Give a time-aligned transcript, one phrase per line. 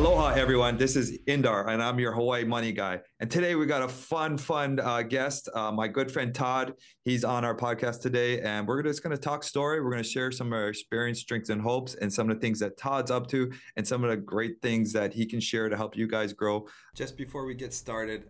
[0.00, 0.78] Aloha, everyone.
[0.78, 3.00] This is Indar, and I'm your Hawaii money guy.
[3.20, 6.72] And today we got a fun, fun uh, guest, uh, my good friend Todd.
[7.04, 9.82] He's on our podcast today, and we're just going to talk story.
[9.82, 12.40] We're going to share some of our experience, strengths, and hopes, and some of the
[12.40, 15.68] things that Todd's up to, and some of the great things that he can share
[15.68, 16.66] to help you guys grow.
[16.94, 18.22] Just before we get started,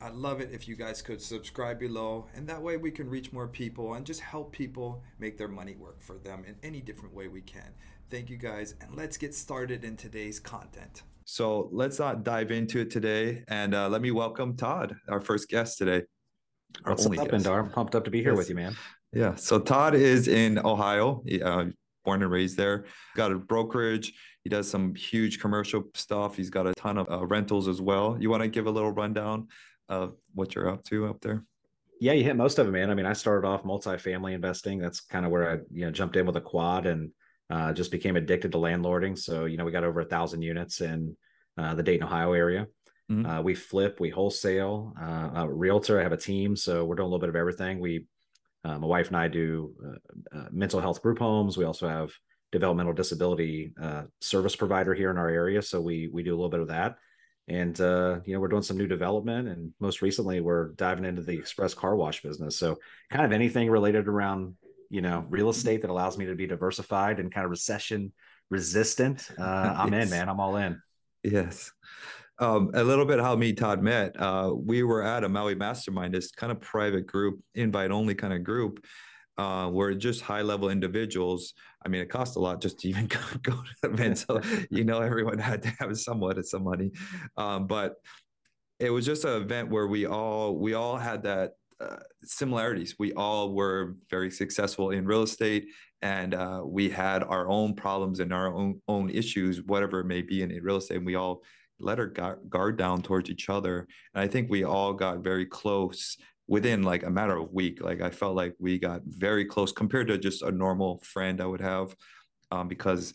[0.00, 3.32] I'd love it if you guys could subscribe below, and that way we can reach
[3.32, 7.14] more people and just help people make their money work for them in any different
[7.14, 7.74] way we can.
[8.12, 11.02] Thank you guys, and let's get started in today's content.
[11.24, 15.18] So let's not uh, dive into it today, and uh, let me welcome Todd, our
[15.18, 16.02] first guest today.
[16.84, 17.30] Our What's up, guest.
[17.30, 17.60] Indar?
[17.60, 18.36] I'm pumped up to be here yes.
[18.36, 18.76] with you, man.
[19.14, 19.34] Yeah.
[19.36, 21.64] So Todd is in Ohio, uh,
[22.04, 22.84] born and raised there.
[23.16, 24.12] Got a brokerage.
[24.44, 26.36] He does some huge commercial stuff.
[26.36, 28.18] He's got a ton of uh, rentals as well.
[28.20, 29.48] You want to give a little rundown
[29.88, 31.46] of what you're up to up there?
[31.98, 32.90] Yeah, you hit most of it, man.
[32.90, 34.80] I mean, I started off multifamily investing.
[34.80, 37.10] That's kind of where I, you know, jumped in with a quad and
[37.52, 39.16] uh, just became addicted to landlording.
[39.18, 41.14] So, you know, we got over a thousand units in
[41.58, 42.66] uh, the Dayton, Ohio area.
[43.10, 43.26] Mm-hmm.
[43.26, 44.94] Uh, we flip, we wholesale.
[44.98, 47.78] Uh, a realtor, I have a team, so we're doing a little bit of everything.
[47.78, 48.06] We,
[48.64, 49.74] uh, my wife and I do
[50.34, 51.58] uh, mental health group homes.
[51.58, 52.10] We also have
[52.52, 53.74] developmental disability
[54.22, 56.96] service provider here in our area, so we we do a little bit of that.
[57.48, 61.36] And you know, we're doing some new development, and most recently, we're diving into the
[61.36, 62.56] express car wash business.
[62.56, 62.78] So,
[63.10, 64.54] kind of anything related around
[64.92, 68.12] you know real estate that allows me to be diversified and kind of recession
[68.50, 70.28] resistant uh, i'm in man.
[70.28, 70.80] I'm all in.
[71.24, 71.72] Yes.
[72.38, 74.20] Um, a little bit how me todd met.
[74.20, 78.32] Uh, we were at a maui mastermind this kind of private group invite only kind
[78.32, 78.84] of group
[79.38, 81.54] uh, where just high level individuals
[81.84, 84.40] i mean it cost a lot just to even go, go to the event so
[84.70, 86.90] you know everyone had to have somewhat of some money.
[87.36, 87.94] Um, but
[88.78, 91.52] it was just an event where we all we all had that
[92.24, 92.96] similarities.
[92.98, 95.66] We all were very successful in real estate,
[96.00, 100.22] and uh, we had our own problems and our own own issues, whatever it may
[100.22, 100.98] be in real estate.
[100.98, 101.42] And we all
[101.78, 106.16] let our guard down towards each other, and I think we all got very close
[106.48, 107.82] within like a matter of week.
[107.82, 111.46] Like I felt like we got very close compared to just a normal friend I
[111.46, 111.94] would have,
[112.50, 113.14] um, because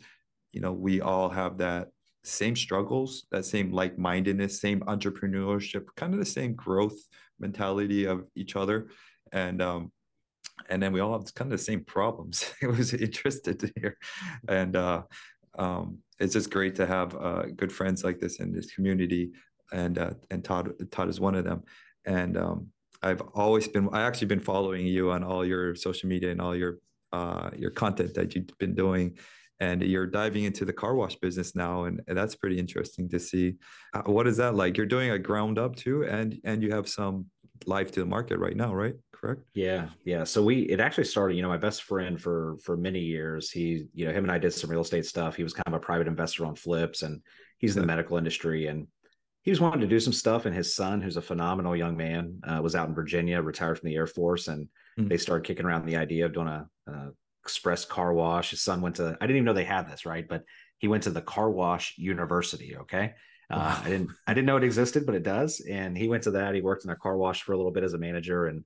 [0.53, 1.89] you know we all have that
[2.27, 6.97] same struggles, that same like mindedness, same entrepreneurship, kind of the same growth
[7.39, 8.89] mentality of each other,
[9.31, 9.91] and um,
[10.69, 12.53] and then we all have kind of the same problems.
[12.61, 13.97] it was interested to hear,
[14.47, 15.03] and uh,
[15.57, 19.31] um, it's just great to have uh, good friends like this in this community,
[19.71, 21.63] and uh, and Todd Todd is one of them,
[22.05, 22.67] and um,
[23.01, 26.55] I've always been I actually been following you on all your social media and all
[26.55, 26.79] your
[27.13, 29.17] uh, your content that you've been doing
[29.59, 33.19] and you're diving into the car wash business now and, and that's pretty interesting to
[33.19, 33.55] see.
[33.93, 34.77] Uh, what is that like?
[34.77, 37.25] You're doing a ground up too and and you have some
[37.65, 38.95] live to the market right now right?
[39.13, 39.41] Correct?
[39.53, 40.23] Yeah yeah.
[40.23, 43.85] So we it actually started you know my best friend for for many years he
[43.93, 45.35] you know him and i did some real estate stuff.
[45.35, 47.21] He was kind of a private investor on flips and
[47.57, 48.87] he's in the medical industry and
[49.41, 52.37] he was wanting to do some stuff and his son who's a phenomenal young man
[52.43, 54.67] uh, was out in virginia retired from the air force and
[54.99, 55.07] mm-hmm.
[55.07, 57.09] they started kicking around the idea of doing a, a
[57.47, 58.49] express car wash.
[58.49, 60.27] His son went to, I didn't even know they had this, right?
[60.27, 60.43] But
[60.79, 62.75] he went to the car wash university.
[62.75, 63.13] Okay.
[63.49, 65.61] Uh, I didn't, I didn't know it existed, but it does.
[65.61, 66.53] And he went to that.
[66.53, 68.65] He worked in a car wash for a little bit as a manager and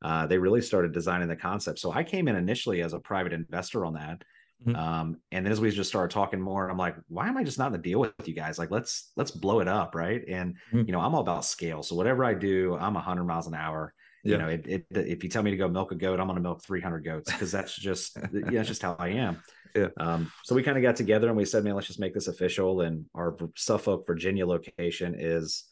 [0.00, 1.78] uh, they really started designing the concept.
[1.78, 4.24] So I came in initially as a private investor on that.
[4.66, 4.74] Mm-hmm.
[4.74, 7.58] Um, and then as we just started talking more, I'm like, why am I just
[7.58, 8.58] not in the deal with you guys?
[8.58, 9.94] Like, let's, let's blow it up.
[9.94, 10.22] Right.
[10.26, 10.86] And, mm-hmm.
[10.86, 11.82] you know, I'm all about scale.
[11.82, 14.32] So whatever I do, I'm hundred miles an hour yeah.
[14.32, 16.36] you know it, it, if you tell me to go milk a goat i'm going
[16.36, 19.42] to milk 300 goats because that's just yeah that's just how i am
[19.74, 22.14] yeah um, so we kind of got together and we said man let's just make
[22.14, 25.64] this official and our suffolk virginia location is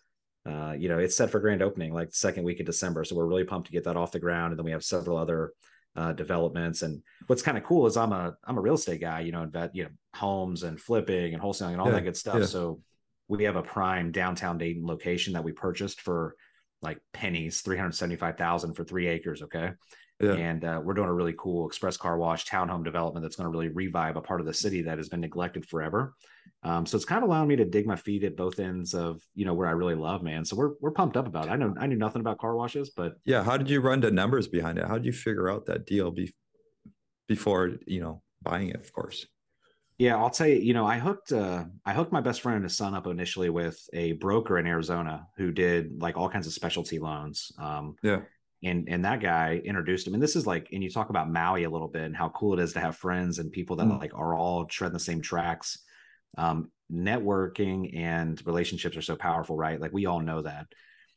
[0.47, 3.15] uh, you know it's set for grand opening like the second week of december so
[3.15, 5.53] we're really pumped to get that off the ground and then we have several other
[5.97, 9.21] uh, developments and what's kind of cool is i'm a i'm a real estate guy
[9.21, 11.95] you know invest you know homes and flipping and wholesaling and all yeah.
[11.95, 12.47] that good stuff yeah.
[12.47, 12.81] so
[13.29, 16.37] we have a prime downtown dayton location that we purchased for
[16.83, 19.43] like pennies, 375,000 for three acres.
[19.43, 19.71] Okay.
[20.21, 20.33] Yeah.
[20.33, 23.51] And uh, we're doing a really cool express car wash townhome development that's going to
[23.51, 26.15] really revive a part of the city that has been neglected forever.
[26.63, 29.23] Um, so it's kind of allowing me to dig my feet at both ends of
[29.35, 30.45] you know where I really love, man.
[30.45, 31.51] So we're we're pumped up about it.
[31.51, 34.11] I know I knew nothing about car washes, but yeah, how did you run the
[34.11, 34.85] numbers behind it?
[34.85, 36.35] How did you figure out that deal be,
[37.29, 38.77] before you know buying it?
[38.77, 39.27] Of course.
[40.01, 42.65] Yeah, I'll tell you, you know, I hooked uh I hooked my best friend and
[42.65, 46.55] his son up initially with a broker in Arizona who did like all kinds of
[46.55, 47.53] specialty loans.
[47.59, 48.23] Um yeah.
[48.65, 50.15] And and that guy introduced him.
[50.15, 52.59] And this is like, and you talk about Maui a little bit and how cool
[52.59, 54.01] it is to have friends and people that mm.
[54.01, 55.85] like are all treading the same tracks.
[56.39, 59.79] Um, networking and relationships are so powerful, right?
[59.79, 60.69] Like we all know that.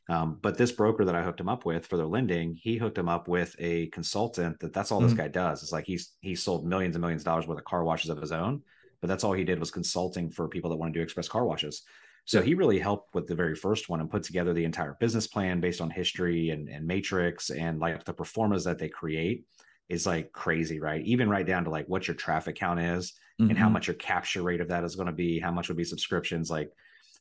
[0.10, 2.98] Um, but this broker that I hooked him up with for their lending, he hooked
[2.98, 5.08] him up with a consultant that that's all mm-hmm.
[5.08, 5.64] this guy does.
[5.64, 8.20] It's like he's he sold millions and millions of dollars worth of car washes of
[8.20, 8.62] his own,
[9.02, 11.46] but that's all he did was consulting for people that want to do express car
[11.46, 11.84] washes.
[12.26, 15.28] So he really helped with the very first one and put together the entire business
[15.28, 19.46] plan based on history and, and matrix and like the pro formas that they create
[19.90, 21.02] is like crazy, right?
[21.04, 23.50] Even right down to like what your traffic count is mm-hmm.
[23.50, 23.74] and how mm-hmm.
[23.74, 26.50] much your capture rate of that is going to be, how much would be subscriptions.
[26.50, 26.72] Like,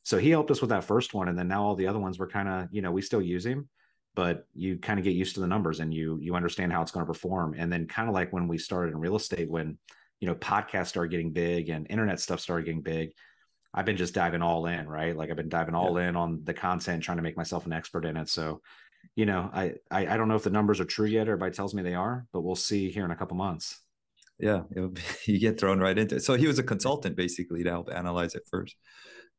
[0.03, 1.29] so he helped us with that first one.
[1.29, 3.45] And then now all the other ones were kind of, you know, we still use
[3.45, 3.69] him,
[4.15, 6.91] but you kind of get used to the numbers and you, you understand how it's
[6.91, 7.55] going to perform.
[7.57, 9.77] And then kind of like when we started in real estate, when,
[10.19, 13.13] you know, podcasts started getting big and internet stuff started getting big,
[13.73, 15.15] I've been just diving all in, right?
[15.15, 16.09] Like I've been diving all yeah.
[16.09, 18.29] in on the content, trying to make myself an expert in it.
[18.29, 18.61] So,
[19.15, 21.27] you know, I, I, I don't know if the numbers are true yet.
[21.27, 23.79] Everybody tells me they are, but we'll see here in a couple months.
[24.37, 25.01] Yeah, be,
[25.31, 26.23] you get thrown right into it.
[26.23, 28.75] So he was a consultant basically to help analyze it first.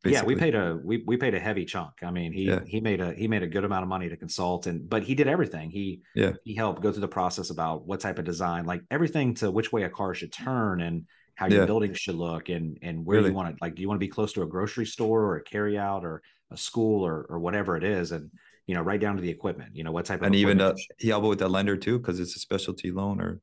[0.04, 0.34] Basically.
[0.34, 1.90] Yeah, we paid a we we paid a heavy chunk.
[2.02, 2.60] I mean, he yeah.
[2.66, 5.14] he made a he made a good amount of money to consult, and but he
[5.14, 5.70] did everything.
[5.70, 9.34] He yeah he helped go through the process about what type of design, like everything
[9.36, 11.06] to which way a car should turn and
[11.36, 11.66] how your yeah.
[11.66, 13.30] building should look and and where really?
[13.30, 15.36] you want to like do you want to be close to a grocery store or
[15.36, 18.30] a carry out or a school or or whatever it is and
[18.66, 20.74] you know right down to the equipment you know what type of and even uh,
[20.98, 23.40] he helped with the lender too because it's a specialty loan or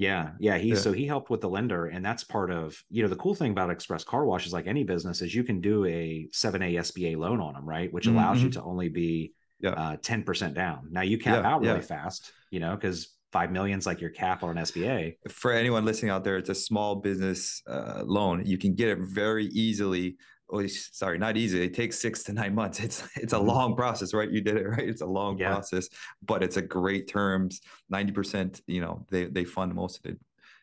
[0.00, 0.74] yeah yeah he yeah.
[0.74, 3.52] so he helped with the lender and that's part of you know the cool thing
[3.52, 7.18] about express car wash is like any business is you can do a 7a sba
[7.18, 8.46] loan on them right which allows mm-hmm.
[8.46, 9.72] you to only be yeah.
[9.72, 13.86] uh, 10% down now you cap yeah, out really fast you know because five millions
[13.86, 15.14] like your cap on an SBA.
[15.28, 18.44] For anyone listening out there, it's a small business uh, loan.
[18.44, 20.16] You can get it very easily.
[20.52, 21.62] Oh, sorry, not easy.
[21.62, 22.80] It takes six to nine months.
[22.80, 23.48] It's it's a mm-hmm.
[23.48, 24.30] long process, right?
[24.30, 24.88] You did it right.
[24.88, 25.52] It's a long yeah.
[25.52, 25.88] process,
[26.24, 27.60] but it's a great terms.
[27.88, 30.18] Ninety percent, you know, they they fund most of it,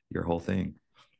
[0.09, 0.75] your whole thing.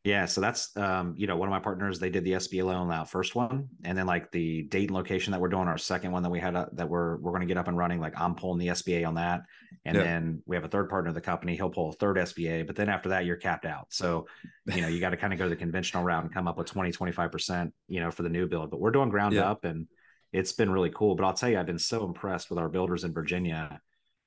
[0.08, 2.88] Yeah, so that's um, you know, one of my partners, they did the SBA loan
[2.88, 6.24] that first one, and then like the Dayton location that we're doing, our second one
[6.24, 8.00] that we had uh, that we're we're going to get up and running.
[8.00, 9.42] Like I'm pulling the SBA on that,
[9.84, 10.04] and yeah.
[10.04, 11.58] then we have a third partner of the company.
[11.58, 13.88] He'll pull a third SBA, but then after that, you're capped out.
[13.90, 14.28] So
[14.68, 16.68] you know, you got to kind of go the conventional route and come up with
[16.68, 18.72] 20, 25 percent, you know, for the new build.
[18.72, 19.52] But we're doing ground yeah.
[19.52, 19.88] up, and
[20.32, 21.16] it's been really cool.
[21.16, 23.82] But I'll tell you, I've been so impressed with our builders in Virginia.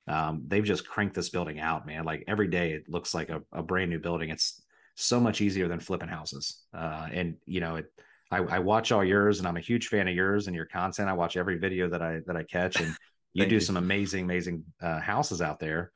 [0.07, 2.03] Um, they've just cranked this building out, man.
[2.03, 4.29] Like every day, it looks like a, a brand new building.
[4.29, 4.61] It's
[4.95, 6.61] so much easier than flipping houses.
[6.73, 7.85] Uh, and you know, it,
[8.31, 11.09] I, I, watch all yours, and I'm a huge fan of yours and your content.
[11.09, 12.95] I watch every video that I that I catch, and
[13.33, 13.61] you do you.
[13.61, 15.91] some amazing, amazing uh, houses out there.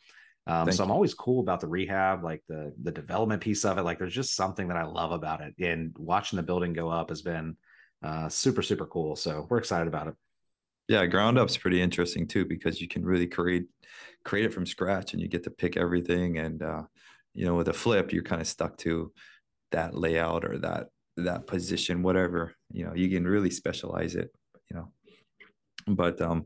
[0.47, 3.83] Um, so I'm always cool about the rehab, like the the development piece of it.
[3.83, 7.09] Like there's just something that I love about it, and watching the building go up
[7.09, 7.57] has been
[8.03, 9.15] uh, super super cool.
[9.15, 10.15] So we're excited about it.
[10.87, 13.65] Yeah, ground up's pretty interesting too because you can really create
[14.23, 16.83] create it from scratch, and you get to pick everything and uh,
[17.35, 19.11] you know with a flip you're kind of stuck to
[19.71, 20.87] that layout or that
[21.17, 24.31] that position whatever you know you can really specialize it
[24.69, 24.91] you know.
[25.87, 26.45] But um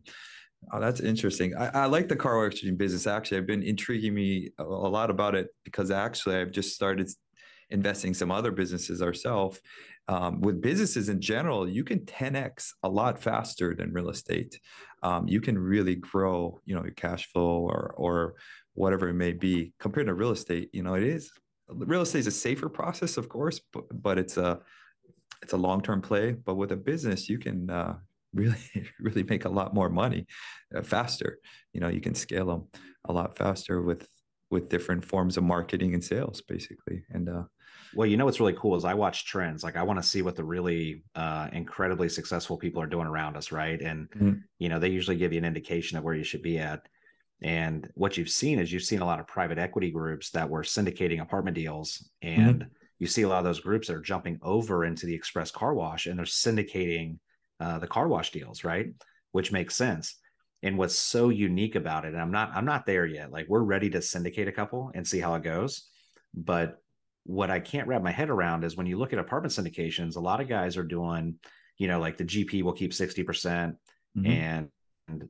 [0.74, 1.56] oh, that's interesting.
[1.56, 3.38] I, I like the car washing business actually.
[3.38, 7.10] I've been intriguing me a, a lot about it because actually i've just started
[7.70, 9.62] investing some other businesses ourselves
[10.10, 14.60] um, with businesses in general you can 10x a lot faster than real estate.
[15.04, 18.34] Um, you can really grow you know your cash flow or or
[18.80, 21.32] whatever it may be compared to real estate you know it is
[21.70, 24.60] real estate is a safer process of course but, but it's a
[25.42, 26.32] it's a long-term play.
[26.34, 27.96] But with a business you can uh,
[28.34, 28.58] really
[29.00, 30.28] really make a lot more money
[30.76, 31.40] uh, faster.
[31.74, 32.68] You know you can scale them
[33.06, 34.08] a lot faster with
[34.52, 37.04] with different forms of marketing and sales basically.
[37.10, 37.44] And uh
[37.96, 39.64] well you know what's really cool is i watch trends.
[39.64, 43.36] Like i want to see what the really uh incredibly successful people are doing around
[43.36, 43.82] us right?
[43.82, 44.34] And mm-hmm.
[44.60, 46.88] you know they usually give you an indication of where you should be at
[47.42, 50.64] and what you've seen is you've seen a lot of private equity groups that were
[50.64, 52.10] syndicating apartment deals.
[52.24, 52.42] Mm-hmm.
[52.42, 52.70] And mm-hmm.
[53.00, 55.74] you see a lot of those groups that are jumping over into the express car
[55.74, 57.18] wash and they're syndicating
[57.60, 58.88] uh, the car wash deals, right?
[59.32, 60.16] Which makes sense.
[60.62, 63.32] And what's so unique about it, and I'm not, I'm not there yet.
[63.32, 65.88] Like we're ready to syndicate a couple and see how it goes.
[66.34, 66.82] But
[67.24, 70.22] what I can't wrap my head around is when you look at apartment syndications, a
[70.22, 71.36] lot of guys are doing,
[71.78, 73.76] you know, like the GP will keep 60% mm
[74.16, 74.70] hmm and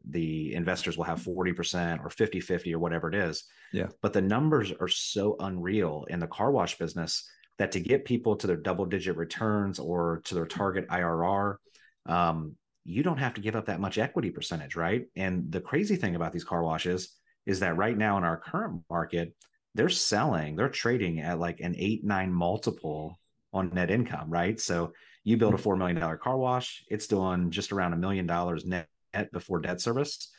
[0.10, 3.46] the investors will have 40% or 50 50 or whatever it is.
[3.72, 3.88] Yeah.
[4.02, 8.36] But the numbers are so unreal in the car wash business that to get people
[8.38, 11.58] to their double digit returns or to their target IRR,
[12.06, 12.56] um,
[12.86, 15.06] you don't have to give up that much equity percentage, right?
[15.16, 18.82] And the crazy thing about these car washes is that right now in our current
[18.90, 19.36] market,
[19.76, 23.20] they're selling, they're trading at like an eight, nine multiple
[23.54, 24.60] on net income, right?
[24.60, 24.94] So
[25.24, 28.88] you build a $4 million car wash, it's doing just around a million dollars net
[29.14, 30.30] at before debt service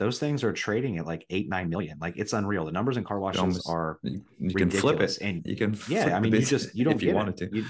[0.00, 1.98] those things are trading at like eight nine million.
[2.00, 2.64] Like it's unreal.
[2.64, 5.18] The numbers in car washes almost, are you, you can flip it.
[5.20, 7.50] And you can yeah i mean you just you don't you wanted it.
[7.50, 7.56] to.
[7.56, 7.66] You,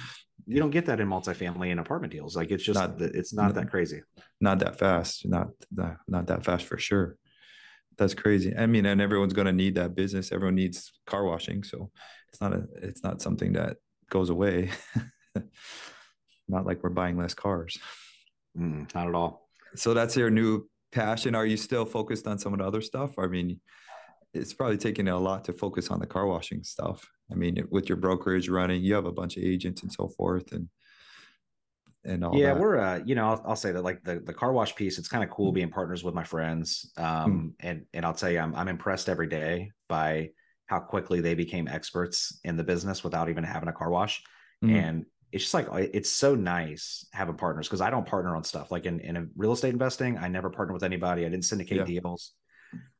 [0.46, 2.36] you don't get that in multifamily and apartment deals.
[2.36, 4.02] Like it's just not, it's not, not that crazy.
[4.40, 5.28] not that fast.
[5.28, 7.16] Not not that fast for sure.
[7.98, 8.54] That's crazy.
[8.56, 10.30] I mean and everyone's going to need that business.
[10.30, 11.64] Everyone needs car washing.
[11.64, 11.90] So
[12.28, 14.70] it's not a it's not something that goes away.
[16.48, 17.78] Not like we're buying less cars.
[18.58, 19.48] Mm, not at all.
[19.76, 21.34] So that's your new passion.
[21.34, 23.18] Are you still focused on some of the other stuff?
[23.18, 23.60] I mean,
[24.32, 27.08] it's probably taking a lot to focus on the car washing stuff.
[27.30, 30.52] I mean, with your brokerage running, you have a bunch of agents and so forth,
[30.52, 30.68] and
[32.04, 32.36] and all.
[32.36, 32.60] Yeah, that.
[32.60, 35.08] we're uh, you know, I'll, I'll, say that like the the car wash piece, it's
[35.08, 35.54] kind of cool mm-hmm.
[35.54, 36.90] being partners with my friends.
[36.96, 37.48] Um, mm-hmm.
[37.60, 40.30] and and I'll tell you, I'm I'm impressed every day by
[40.66, 44.22] how quickly they became experts in the business without even having a car wash.
[44.64, 44.76] Mm-hmm.
[44.76, 48.70] And it's just like it's so nice having partners because I don't partner on stuff
[48.70, 50.18] like in in real estate investing.
[50.18, 51.24] I never partner with anybody.
[51.24, 52.00] I didn't syndicate yeah.
[52.00, 52.32] deals.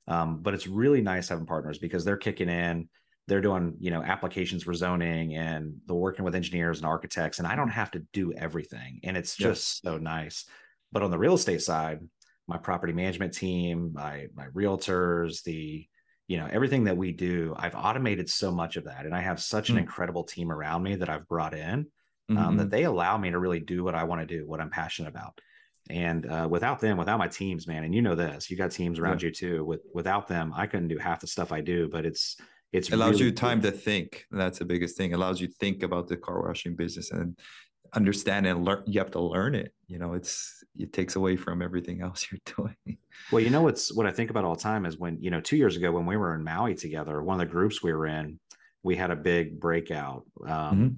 [0.07, 2.89] Um, but it's really nice having partners because they're kicking in,
[3.29, 7.47] they're doing, you know, applications for zoning and they're working with engineers and architects, and
[7.47, 9.01] I don't have to do everything.
[9.05, 10.47] And it's just so nice.
[10.91, 12.01] But on the real estate side,
[12.49, 15.87] my property management team, my my realtors, the
[16.31, 19.43] you know everything that we do i've automated so much of that and i have
[19.43, 19.81] such an mm.
[19.81, 21.89] incredible team around me that i've brought in
[22.31, 22.57] um, mm-hmm.
[22.59, 25.09] that they allow me to really do what i want to do what i'm passionate
[25.09, 25.41] about
[25.91, 28.99] and uh, without them, without my teams, man, and you know this, you got teams
[28.99, 29.29] around yeah.
[29.29, 29.65] you too.
[29.65, 31.89] With without them, I couldn't do half the stuff I do.
[31.89, 32.37] But it's
[32.73, 33.73] it's it allows really you time cool.
[33.73, 34.25] to think.
[34.31, 35.11] That's the biggest thing.
[35.11, 37.37] It allows you to think about the car washing business and
[37.93, 38.85] understand and learn.
[38.87, 39.73] You have to learn it.
[39.89, 42.99] You know, it's it takes away from everything else you're doing.
[43.33, 45.41] Well, you know what's what I think about all the time is when you know
[45.41, 48.07] two years ago when we were in Maui together, one of the groups we were
[48.07, 48.39] in,
[48.85, 50.25] we had a big breakout.
[50.47, 50.89] Um, mm-hmm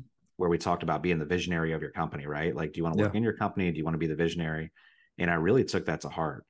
[0.42, 2.52] where we talked about being the visionary of your company, right?
[2.52, 3.18] Like, do you want to work yeah.
[3.18, 3.70] in your company?
[3.70, 4.72] Do you want to be the visionary?
[5.16, 6.44] And I really took that to heart.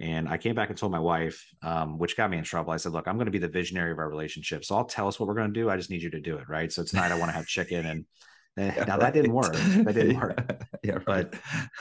[0.00, 2.72] And I came back and told my wife, um, which got me in trouble.
[2.72, 5.06] I said, "Look, I'm going to be the visionary of our relationship, so I'll tell
[5.06, 5.70] us what we're going to do.
[5.70, 6.72] I just need you to do it, right?
[6.72, 8.04] So tonight I want to have chicken, and
[8.58, 9.00] eh, yeah, now right.
[9.00, 9.54] that didn't work.
[9.54, 10.64] That didn't work.
[10.82, 11.30] yeah, right.
[11.30, 11.34] but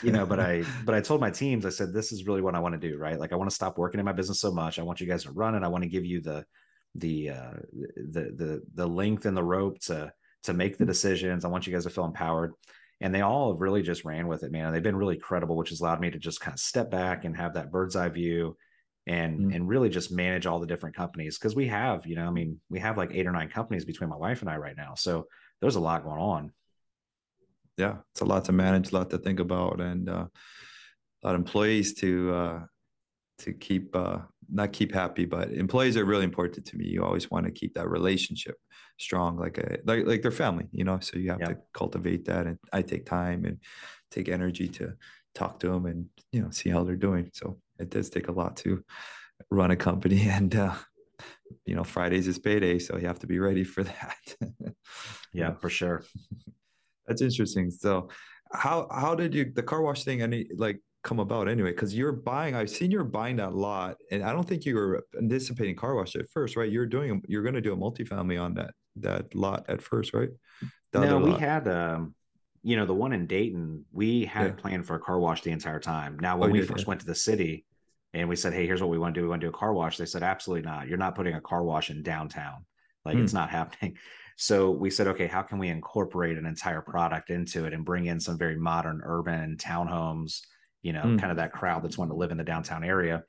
[0.04, 2.54] you know, but I, but I told my teams, I said, this is really what
[2.54, 3.20] I want to do, right?
[3.20, 4.78] Like I want to stop working in my business so much.
[4.78, 5.64] I want you guys to run it.
[5.64, 6.46] I want to give you the,
[6.94, 7.54] the, uh,
[8.12, 10.14] the, the, the length and the rope to
[10.46, 11.46] to make the decisions.
[11.46, 12.54] I want you guys to feel empowered.
[13.02, 14.68] And they all have really just ran with it, man.
[14.68, 17.26] And they've been really credible, which has allowed me to just kind of step back
[17.26, 18.58] and have that bird's eye view
[19.08, 21.38] and mm and really just manage all the different companies.
[21.38, 24.10] Cause we have, you know, I mean, we have like eight or nine companies between
[24.10, 24.96] my wife and I right now.
[24.96, 25.28] So
[25.62, 26.52] there's a lot going on.
[27.78, 30.26] Yeah, it's a lot to manage, a lot to think about, and uh,
[31.24, 32.60] a lot of employees to uh,
[33.40, 34.20] to keep uh,
[34.52, 36.86] not keep happy, but employees are really important to me.
[36.86, 38.58] You always want to keep that relationship
[38.98, 41.00] strong, like a like like their family, you know.
[41.00, 43.60] So you have to cultivate that, and I take time and
[44.12, 44.94] take energy to
[45.34, 47.30] talk to them and you know see how they're doing.
[47.34, 48.84] So it does take a lot to
[49.50, 50.76] run a company, and uh,
[51.66, 54.36] you know Fridays is payday, so you have to be ready for that.
[55.34, 56.04] yeah, for sure.
[57.08, 57.70] That's interesting.
[57.70, 58.10] So
[58.52, 60.22] how how did you the car wash thing?
[60.22, 61.70] Any like come about anyway?
[61.70, 65.06] Because you're buying, I've seen you're buying that lot, and I don't think you were
[65.18, 66.70] anticipating car wash at first, right?
[66.70, 70.30] You're doing, you're going to do a multifamily on that that lot at first, right?
[70.92, 71.40] The no, we lot.
[71.40, 72.16] had, um,
[72.64, 73.86] you know, the one in Dayton.
[73.92, 74.52] We had yeah.
[74.54, 76.18] planned for a car wash the entire time.
[76.20, 76.90] Now, when oh, we did, first yeah.
[76.90, 77.66] went to the city,
[78.14, 79.26] and we said, "Hey, here's what we want to do.
[79.26, 80.88] We want to do a car wash." They said, "Absolutely not.
[80.88, 82.66] You're not putting a car wash in downtown.
[83.04, 83.24] Like mm.
[83.24, 83.98] it's not happening."
[84.38, 88.08] So we said, "Okay, how can we incorporate an entire product into it and bring
[88.08, 90.42] in some very modern urban townhomes?"
[90.86, 91.20] You know, mm.
[91.20, 93.24] kind of that crowd that's wanting to live in the downtown area.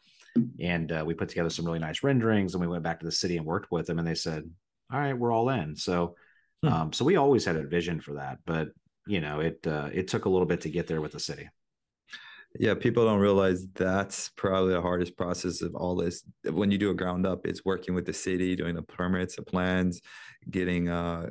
[0.60, 3.10] And uh, we put together some really nice renderings, and we went back to the
[3.10, 4.44] city and worked with them, and they said,
[4.92, 6.16] "All right, we're all in." So,
[6.62, 6.70] mm.
[6.70, 8.68] um, so we always had a vision for that, but
[9.06, 11.48] you know, it uh, it took a little bit to get there with the city.
[12.58, 16.22] Yeah, people don't realize that's probably the hardest process of all this.
[16.44, 19.42] When you do a ground up, it's working with the city, doing the permits, the
[19.42, 20.02] plans,
[20.50, 21.30] getting uh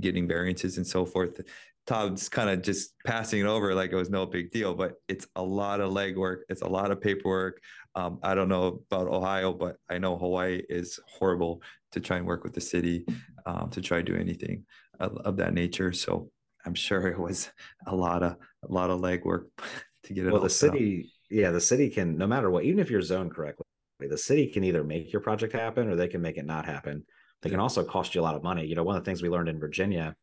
[0.00, 1.40] getting variances and so forth.
[1.86, 5.26] Todd's kind of just passing it over like it was no big deal, but it's
[5.34, 6.38] a lot of legwork.
[6.48, 7.60] It's a lot of paperwork.
[7.94, 11.60] Um, I don't know about Ohio, but I know Hawaii is horrible
[11.92, 13.04] to try and work with the city
[13.46, 14.64] um, to try to do anything
[15.00, 15.92] of, of, that nature.
[15.92, 16.30] So
[16.64, 17.50] I'm sure it was
[17.86, 18.36] a lot of
[18.68, 19.46] a lot of legwork
[20.04, 20.32] to get it.
[20.32, 23.64] Well, the city, yeah, the city can no matter what, even if you're zoned correctly,
[23.98, 27.04] the city can either make your project happen or they can make it not happen.
[27.42, 28.64] They can also cost you a lot of money.
[28.64, 30.14] You know, one of the things we learned in Virginia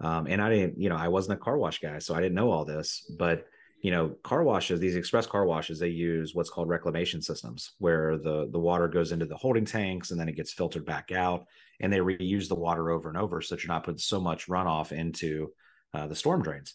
[0.00, 2.34] um, and I didn't, you know, I wasn't a car wash guy, so I didn't
[2.34, 3.10] know all this.
[3.18, 3.46] But
[3.82, 8.18] you know, car washes, these express car washes, they use what's called reclamation systems, where
[8.18, 11.46] the the water goes into the holding tanks and then it gets filtered back out,
[11.80, 14.48] and they reuse the water over and over, so that you're not putting so much
[14.48, 15.52] runoff into
[15.94, 16.74] uh, the storm drains,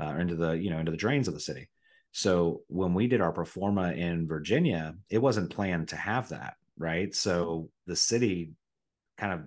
[0.00, 1.68] uh, into the you know into the drains of the city.
[2.12, 6.54] So when we did our pro forma in Virginia, it wasn't planned to have that,
[6.78, 7.14] right?
[7.14, 8.52] So the city
[9.18, 9.40] kind of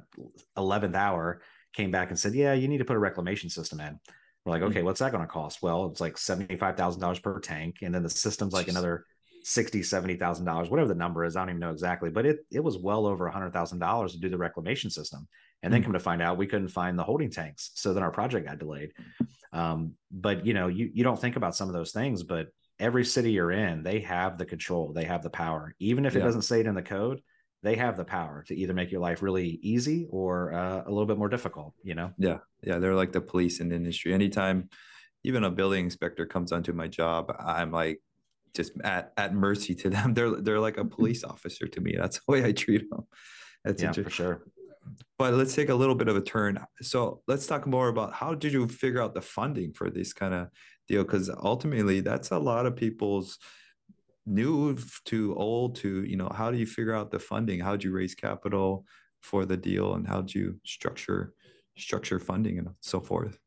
[0.55, 1.41] 11th hour
[1.73, 3.99] came back and said, "Yeah, you need to put a reclamation system in."
[4.45, 4.85] We're like, "Okay, mm-hmm.
[4.85, 7.93] what's that going to cost?" Well, it's like seventy five thousand dollars per tank, and
[7.93, 9.05] then the system's like another
[9.43, 11.35] sixty, seventy thousand dollars, whatever the number is.
[11.35, 14.13] I don't even know exactly, but it it was well over a hundred thousand dollars
[14.13, 15.27] to do the reclamation system.
[15.61, 15.87] And then mm-hmm.
[15.87, 18.59] come to find out, we couldn't find the holding tanks, so then our project got
[18.59, 18.93] delayed.
[19.51, 22.47] Um, but you know, you you don't think about some of those things, but
[22.79, 25.75] every city you're in, they have the control, they have the power.
[25.79, 27.19] Even if it doesn't say it in the code,
[27.61, 31.05] they have the power to either make your life really easy or uh, a little
[31.05, 31.73] bit more difficult.
[31.83, 32.11] You know?
[32.17, 34.13] Yeah, yeah, they're like the police in the industry.
[34.13, 34.69] Anytime
[35.23, 38.01] even a building inspector comes onto my job, I'm like
[38.53, 40.13] just at at mercy to them.
[40.15, 41.95] They're they're like a police officer to me.
[41.97, 43.03] That's the way I treat them.
[43.63, 44.43] That's yeah, for sure.
[45.17, 46.65] But let's take a little bit of a turn.
[46.81, 50.33] So let's talk more about how did you figure out the funding for this kind
[50.33, 50.47] of
[50.87, 51.03] deal?
[51.03, 53.37] Because ultimately, that's a lot of people's
[54.29, 57.59] new to old to you know how do you figure out the funding?
[57.59, 58.85] How do you raise capital
[59.21, 61.33] for the deal, and how do you structure
[61.77, 63.37] structure funding and so forth?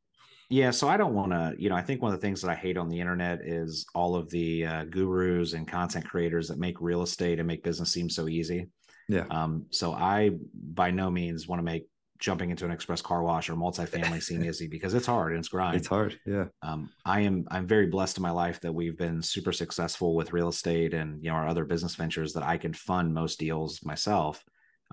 [0.51, 2.51] Yeah, so I don't want to, you know, I think one of the things that
[2.51, 6.59] I hate on the internet is all of the uh, gurus and content creators that
[6.59, 8.69] make real estate and make business seem so easy.
[9.09, 9.25] Yeah.
[9.31, 11.87] Um, so I by no means want to make
[12.23, 15.49] jumping into an express car wash or multifamily seem easy because it's hard and it's
[15.49, 15.76] grind.
[15.76, 16.19] It's hard.
[16.25, 16.45] Yeah.
[16.62, 20.33] Um, I am I'm very blessed in my life that we've been super successful with
[20.33, 23.85] real estate and you know our other business ventures that I can fund most deals
[23.85, 24.43] myself.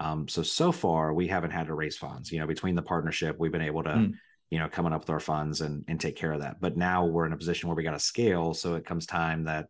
[0.02, 2.32] Um, so so far we haven't had to raise funds.
[2.32, 4.14] You know, between the partnership, we've been able to mm
[4.52, 7.06] you know coming up with our funds and and take care of that but now
[7.06, 9.68] we're in a position where we got to scale so it comes time that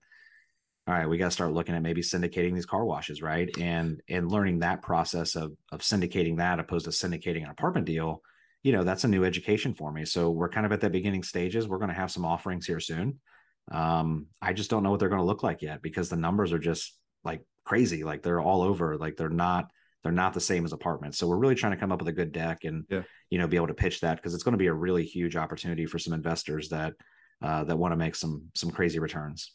[0.89, 4.01] all right we got to start looking at maybe syndicating these car washes right and
[4.10, 8.22] and learning that process of of syndicating that opposed to syndicating an apartment deal
[8.63, 11.24] you know that's a new education for me so we're kind of at the beginning
[11.24, 13.19] stages we're going to have some offerings here soon
[13.72, 16.51] um i just don't know what they're going to look like yet because the numbers
[16.51, 19.69] are just like crazy like they're all over like they're not
[20.03, 21.17] they're not the same as apartments.
[21.17, 23.03] So we're really trying to come up with a good deck and yeah.
[23.29, 25.36] you know be able to pitch that because it's going to be a really huge
[25.36, 26.93] opportunity for some investors that
[27.41, 29.52] uh, that want to make some some crazy returns.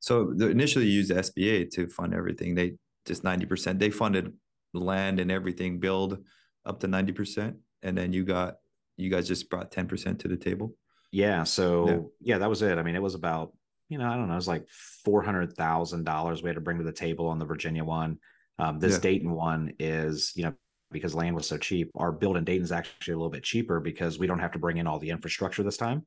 [0.00, 2.54] So the, initially used SBA to fund everything.
[2.54, 3.78] They just ninety percent.
[3.78, 4.32] They funded
[4.72, 6.18] land and everything, build
[6.64, 8.56] up to ninety percent, and then you got
[8.96, 10.74] you guys just brought ten percent to the table.
[11.10, 11.44] Yeah.
[11.44, 11.88] So
[12.20, 12.34] yeah.
[12.34, 12.78] yeah, that was it.
[12.78, 13.52] I mean, it was about
[13.88, 14.68] you know I don't know, it was like
[15.04, 18.18] four hundred thousand dollars we had to bring to the table on the Virginia one
[18.58, 19.00] um, this yeah.
[19.00, 20.54] Dayton one is, you know,
[20.90, 23.80] because land was so cheap, our build in Dayton is actually a little bit cheaper
[23.80, 26.06] because we don't have to bring in all the infrastructure this time.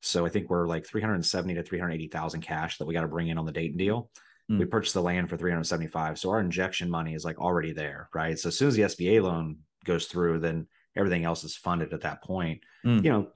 [0.00, 3.38] So I think we're like 370 to 380,000 cash that we got to bring in
[3.38, 4.10] on the Dayton deal.
[4.50, 4.58] Mm.
[4.60, 6.18] We purchased the land for 375.
[6.18, 8.38] So our injection money is like already there, right?
[8.38, 12.02] So as soon as the SBA loan goes through, then everything else is funded at
[12.02, 12.60] that point.
[12.84, 13.04] Mm.
[13.04, 13.28] You know,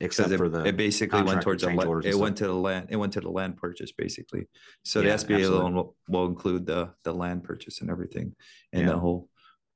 [0.00, 2.86] except it, for the it basically went towards the land, it went to the land
[2.90, 4.46] it went to the land purchase basically
[4.84, 5.58] so yeah, the SBA absolutely.
[5.58, 8.34] loan will, will, include the the land purchase and everything
[8.72, 8.88] and yeah.
[8.88, 9.28] the whole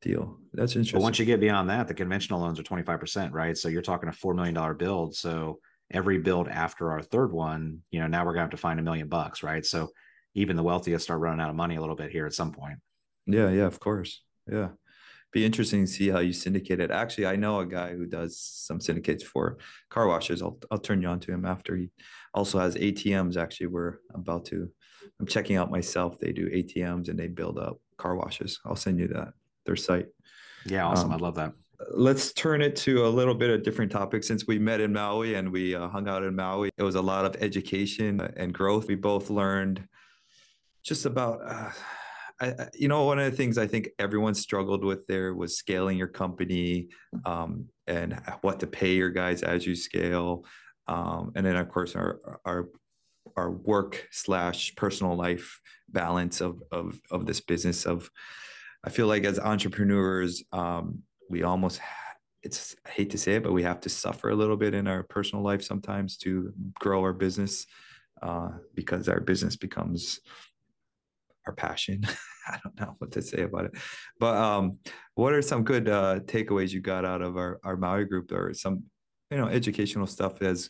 [0.02, 3.56] deal that's interesting but once you get beyond that the conventional loans are 25% right
[3.56, 5.58] so you're talking a $4 million build so
[5.92, 8.82] every build after our third one you know now we're gonna have to find a
[8.82, 9.88] million bucks right so
[10.34, 12.78] even the wealthiest are running out of money a little bit here at some point
[13.26, 14.68] yeah yeah of course yeah
[15.32, 16.90] be interesting to see how you syndicate it.
[16.90, 20.42] Actually, I know a guy who does some syndicates for car washes.
[20.42, 21.76] I'll I'll turn you on to him after.
[21.76, 21.90] He
[22.34, 23.36] also has ATMs.
[23.36, 24.68] Actually, we're about to.
[25.18, 26.18] I'm checking out myself.
[26.18, 28.60] They do ATMs and they build up car washes.
[28.64, 29.34] I'll send you that
[29.66, 30.06] their site.
[30.66, 31.12] Yeah, awesome.
[31.12, 31.52] Um, I love that.
[31.88, 34.22] Let's turn it to a little bit of different topic.
[34.22, 37.02] Since we met in Maui and we uh, hung out in Maui, it was a
[37.02, 38.86] lot of education and growth.
[38.86, 39.86] We both learned
[40.82, 41.40] just about.
[41.44, 41.70] Uh,
[42.40, 45.98] I, you know, one of the things I think everyone struggled with there was scaling
[45.98, 46.88] your company
[47.26, 50.46] um, and what to pay your guys as you scale,
[50.86, 52.68] um, and then of course our our
[53.36, 57.84] our work slash personal life balance of of of this business.
[57.84, 58.10] Of
[58.82, 61.80] I feel like as entrepreneurs, um, we almost
[62.42, 64.86] it's I hate to say it, but we have to suffer a little bit in
[64.86, 67.66] our personal life sometimes to grow our business
[68.22, 70.20] uh, because our business becomes
[71.46, 72.02] our passion.
[72.48, 73.72] I don't know what to say about it.
[74.18, 74.78] But um,
[75.14, 78.52] what are some good uh, takeaways you got out of our, our Maui group or
[78.54, 78.84] some,
[79.30, 80.68] you know, educational stuff as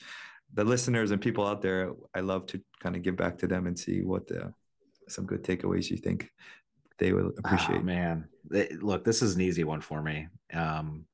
[0.52, 3.66] the listeners and people out there, I love to kind of give back to them
[3.66, 4.52] and see what the,
[5.08, 6.28] some good takeaways you think
[7.00, 7.80] they will appreciate.
[7.80, 8.28] Oh, man,
[8.80, 10.28] look, this is an easy one for me.
[10.52, 11.06] Um,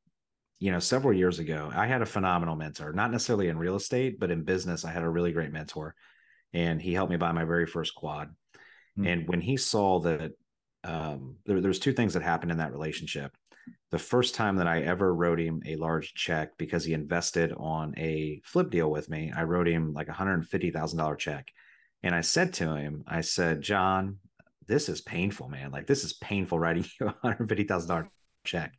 [0.59, 4.19] you know, several years ago, I had a phenomenal mentor, not necessarily in real estate,
[4.19, 4.85] but in business.
[4.85, 5.95] I had a really great mentor,
[6.53, 8.29] and he helped me buy my very first quad.
[8.99, 9.07] Mm-hmm.
[9.07, 10.33] And when he saw that
[10.85, 13.33] um, there, there's two things that happened in that relationship.
[13.91, 17.95] The first time that I ever wrote him a large check because he invested on
[17.97, 21.49] a flip deal with me, I wrote him like a $150,000 check.
[22.03, 24.19] And I said to him, I said, John,
[24.67, 25.71] this is painful, man.
[25.71, 28.09] Like, this is painful writing you a $150,000
[28.45, 28.75] check.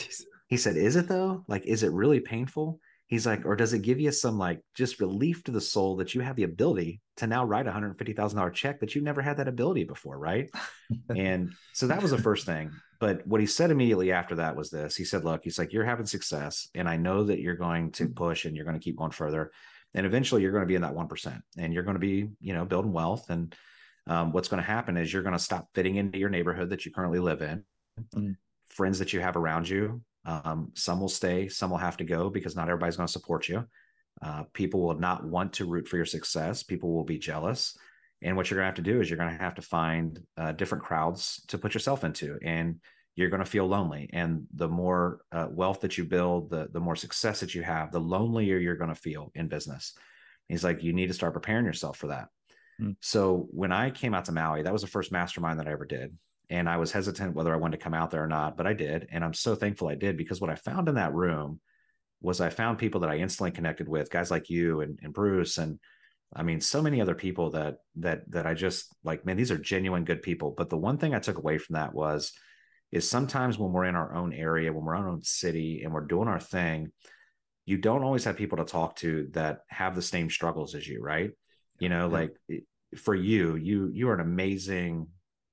[0.00, 0.22] Jeez.
[0.48, 1.44] He said, Is it though?
[1.48, 2.80] Like, is it really painful?
[3.06, 6.14] he's like, or does it give you some like just relief to the soul that
[6.14, 9.00] you have the ability to now write a hundred fifty thousand dollar check that you
[9.00, 10.50] never had that ability before, right?
[11.16, 12.70] and so that was the first thing.
[12.98, 14.96] But what he said immediately after that was this.
[14.96, 16.68] He said, Look, he's like, You're having success.
[16.74, 18.16] And I know that you're going to mm.
[18.16, 19.52] push and you're going to keep going further.
[19.94, 22.52] And eventually you're going to be in that 1% and you're going to be, you
[22.52, 23.30] know, building wealth.
[23.30, 23.54] And
[24.06, 26.84] um, what's going to happen is you're going to stop fitting into your neighborhood that
[26.84, 27.64] you currently live in.
[28.14, 28.32] Mm-hmm.
[28.68, 32.30] Friends that you have around you, um, some will stay, some will have to go
[32.30, 33.64] because not everybody's going to support you.
[34.22, 36.62] Uh, people will not want to root for your success.
[36.62, 37.76] People will be jealous.
[38.22, 40.18] And what you're going to have to do is you're going to have to find
[40.36, 42.38] uh, different crowds to put yourself into.
[42.42, 42.80] And
[43.14, 44.10] you're going to feel lonely.
[44.12, 47.90] And the more uh, wealth that you build, the, the more success that you have,
[47.90, 49.94] the lonelier you're going to feel in business.
[50.48, 52.28] He's like, you need to start preparing yourself for that.
[52.80, 52.96] Mm.
[53.00, 55.86] So when I came out to Maui, that was the first mastermind that I ever
[55.86, 56.16] did.
[56.48, 58.72] And I was hesitant whether I wanted to come out there or not, but I
[58.72, 59.08] did.
[59.10, 61.60] And I'm so thankful I did because what I found in that room
[62.20, 65.58] was I found people that I instantly connected with, guys like you and, and Bruce
[65.58, 65.78] and
[66.34, 69.58] I mean, so many other people that that that I just like, man, these are
[69.58, 70.54] genuine good people.
[70.56, 72.32] But the one thing I took away from that was
[72.92, 75.92] is sometimes when we're in our own area, when we're in our own city and
[75.92, 76.92] we're doing our thing,
[77.64, 81.02] you don't always have people to talk to that have the same struggles as you,
[81.02, 81.30] right?
[81.78, 82.36] You know, like
[82.96, 85.08] for you, you you are an amazing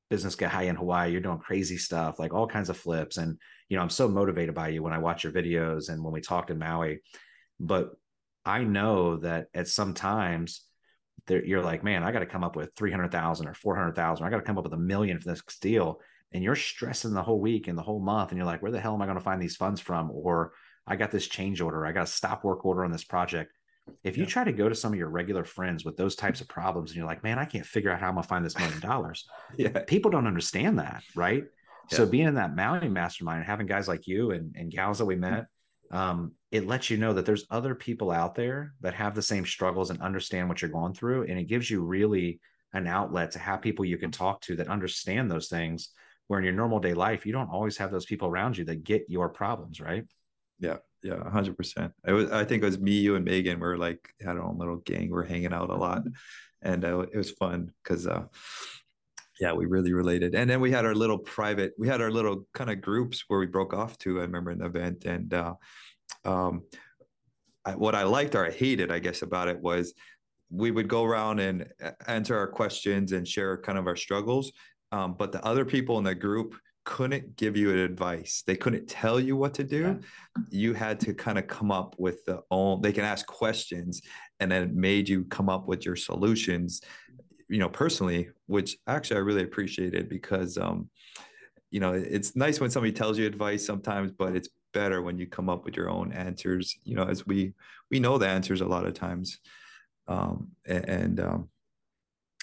[0.10, 1.12] business guy in Hawaii.
[1.12, 3.18] You're doing crazy stuff, like all kinds of flips.
[3.18, 3.38] And
[3.70, 6.22] you know, I'm so motivated by you when I watch your videos and when we
[6.22, 7.02] talked in Maui.
[7.60, 7.92] But
[8.46, 10.62] I know that at some times
[11.28, 14.26] there, you're like, man, I got to come up with 300,000 or 400,000.
[14.26, 16.00] I got to come up with a million for this deal.
[16.32, 18.32] And you're stressing the whole week and the whole month.
[18.32, 20.12] And you're like, where the hell am I going to find these funds from?
[20.12, 20.54] Or
[20.86, 21.86] I got this change order.
[21.86, 23.52] I got a stop work order on this project.
[24.04, 24.30] If you yeah.
[24.30, 26.98] try to go to some of your regular friends with those types of problems and
[26.98, 29.28] you're like, man, I can't figure out how I'm going to find this million dollars.
[29.58, 29.70] yeah.
[29.88, 31.04] People don't understand that.
[31.16, 31.44] Right.
[31.92, 31.98] Yeah.
[31.98, 35.06] So being in that Maui mastermind and having guys like you and, and gals that
[35.06, 35.48] we met,
[35.92, 39.46] um, it lets you know that there's other people out there that have the same
[39.46, 41.24] struggles and understand what you're going through.
[41.24, 42.40] And it gives you really
[42.74, 45.90] an outlet to have people you can talk to that understand those things.
[46.28, 48.86] Where in your normal day life, you don't always have those people around you that
[48.86, 50.06] get your problems, right?
[50.58, 51.92] Yeah, yeah, hundred percent.
[52.08, 52.32] It was.
[52.32, 53.60] I think it was me, you, and Megan.
[53.60, 55.10] We're like had our own little gang.
[55.10, 56.04] We're hanging out a lot,
[56.62, 58.24] and uh, it was fun because, uh,
[59.40, 60.34] yeah, we really related.
[60.34, 61.74] And then we had our little private.
[61.78, 64.20] We had our little kind of groups where we broke off to.
[64.20, 65.56] I remember an event, and uh,
[66.24, 66.64] um,
[67.66, 69.94] I, what I liked or I hated, I guess, about it was
[70.50, 71.68] we would go around and
[72.08, 74.54] answer our questions and share kind of our struggles.
[74.92, 78.44] Um, but the other people in the group couldn't give you advice.
[78.46, 79.82] They couldn't tell you what to do.
[79.82, 79.96] Yeah.
[80.50, 84.02] You had to kind of come up with the own, they can ask questions
[84.40, 86.82] and then it made you come up with your solutions,
[87.50, 90.90] you know, personally, which actually I really appreciated because, um,
[91.72, 95.28] you know, it's nice when somebody tells you advice sometimes, but it's better when you
[95.28, 97.54] come up with your own answers you know as we
[97.90, 99.40] we know the answers a lot of times
[100.08, 101.50] um and, and um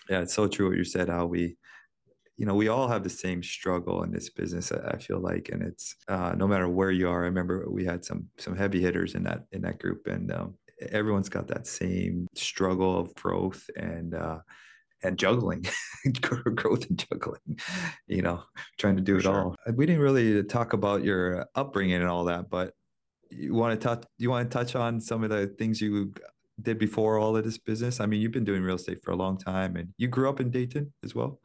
[0.09, 1.57] yeah it's so true what you said how we
[2.41, 5.63] you know we all have the same struggle in this business i feel like and
[5.63, 9.15] it's uh no matter where you are i remember we had some some heavy hitters
[9.15, 10.55] in that in that group and um
[10.91, 14.39] everyone's got that same struggle of growth and uh
[15.03, 15.65] and juggling,
[16.21, 17.59] growth and juggling,
[18.07, 18.43] you know,
[18.79, 19.45] trying to do For it sure.
[19.45, 19.57] all.
[19.75, 22.75] We didn't really talk about your upbringing and all that, but
[23.31, 26.13] you want to touch, you want to touch on some of the things you
[26.61, 27.99] did before all of this business?
[27.99, 30.39] I mean, you've been doing real estate for a long time and you grew up
[30.39, 31.41] in Dayton as well.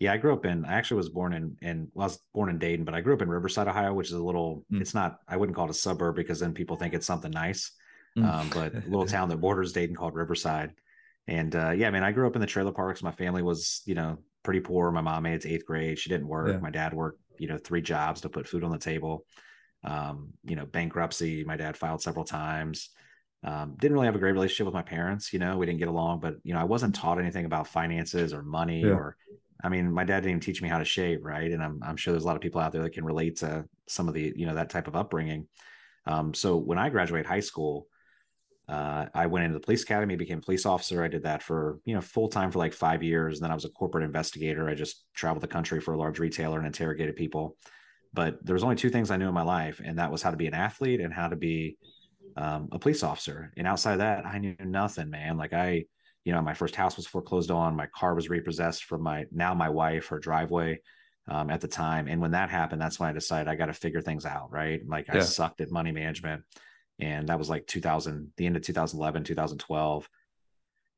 [0.00, 0.64] Yeah, I grew up in.
[0.64, 3.14] I actually was born in in well, I was born in Dayton, but I grew
[3.14, 4.64] up in Riverside, Ohio, which is a little.
[4.72, 4.80] Mm.
[4.80, 5.20] It's not.
[5.28, 7.70] I wouldn't call it a suburb because then people think it's something nice.
[8.16, 8.24] Mm.
[8.24, 10.72] Um, but a little town that borders Dayton called Riverside.
[11.26, 13.02] And uh, yeah, I mean, I grew up in the trailer parks.
[13.02, 14.90] My family was, you know, pretty poor.
[14.90, 15.98] My mom made it to eighth grade.
[15.98, 16.48] She didn't work.
[16.48, 16.58] Yeah.
[16.58, 19.24] My dad worked, you know, three jobs to put food on the table.
[19.82, 21.44] Um, you know, bankruptcy.
[21.44, 22.90] My dad filed several times.
[23.42, 25.32] Um, didn't really have a great relationship with my parents.
[25.32, 28.32] You know, we didn't get along, but you know, I wasn't taught anything about finances
[28.32, 28.90] or money yeah.
[28.90, 29.16] or.
[29.62, 31.50] I mean, my dad didn't even teach me how to shave, right?
[31.50, 33.64] And I'm I'm sure there's a lot of people out there that can relate to
[33.88, 35.46] some of the you know that type of upbringing.
[36.06, 37.86] Um, so when I graduated high school,
[38.68, 41.02] uh, I went into the police academy, became a police officer.
[41.02, 43.38] I did that for, you know, full time for like five years.
[43.38, 44.68] And then I was a corporate investigator.
[44.68, 47.56] I just traveled the country for a large retailer and interrogated people.
[48.14, 50.30] But there was only two things I knew in my life, and that was how
[50.30, 51.76] to be an athlete and how to be
[52.36, 53.52] um, a police officer.
[53.56, 55.36] And outside of that, I knew nothing, man.
[55.36, 55.84] Like I,
[56.24, 57.76] you know, my first house was foreclosed on.
[57.76, 60.80] My car was repossessed from my now my wife, her driveway
[61.28, 62.08] um, at the time.
[62.08, 64.80] And when that happened, that's when I decided I got to figure things out, right?
[64.86, 65.16] Like yeah.
[65.16, 66.44] I sucked at money management
[67.00, 70.08] and that was like 2000 the end of 2011 2012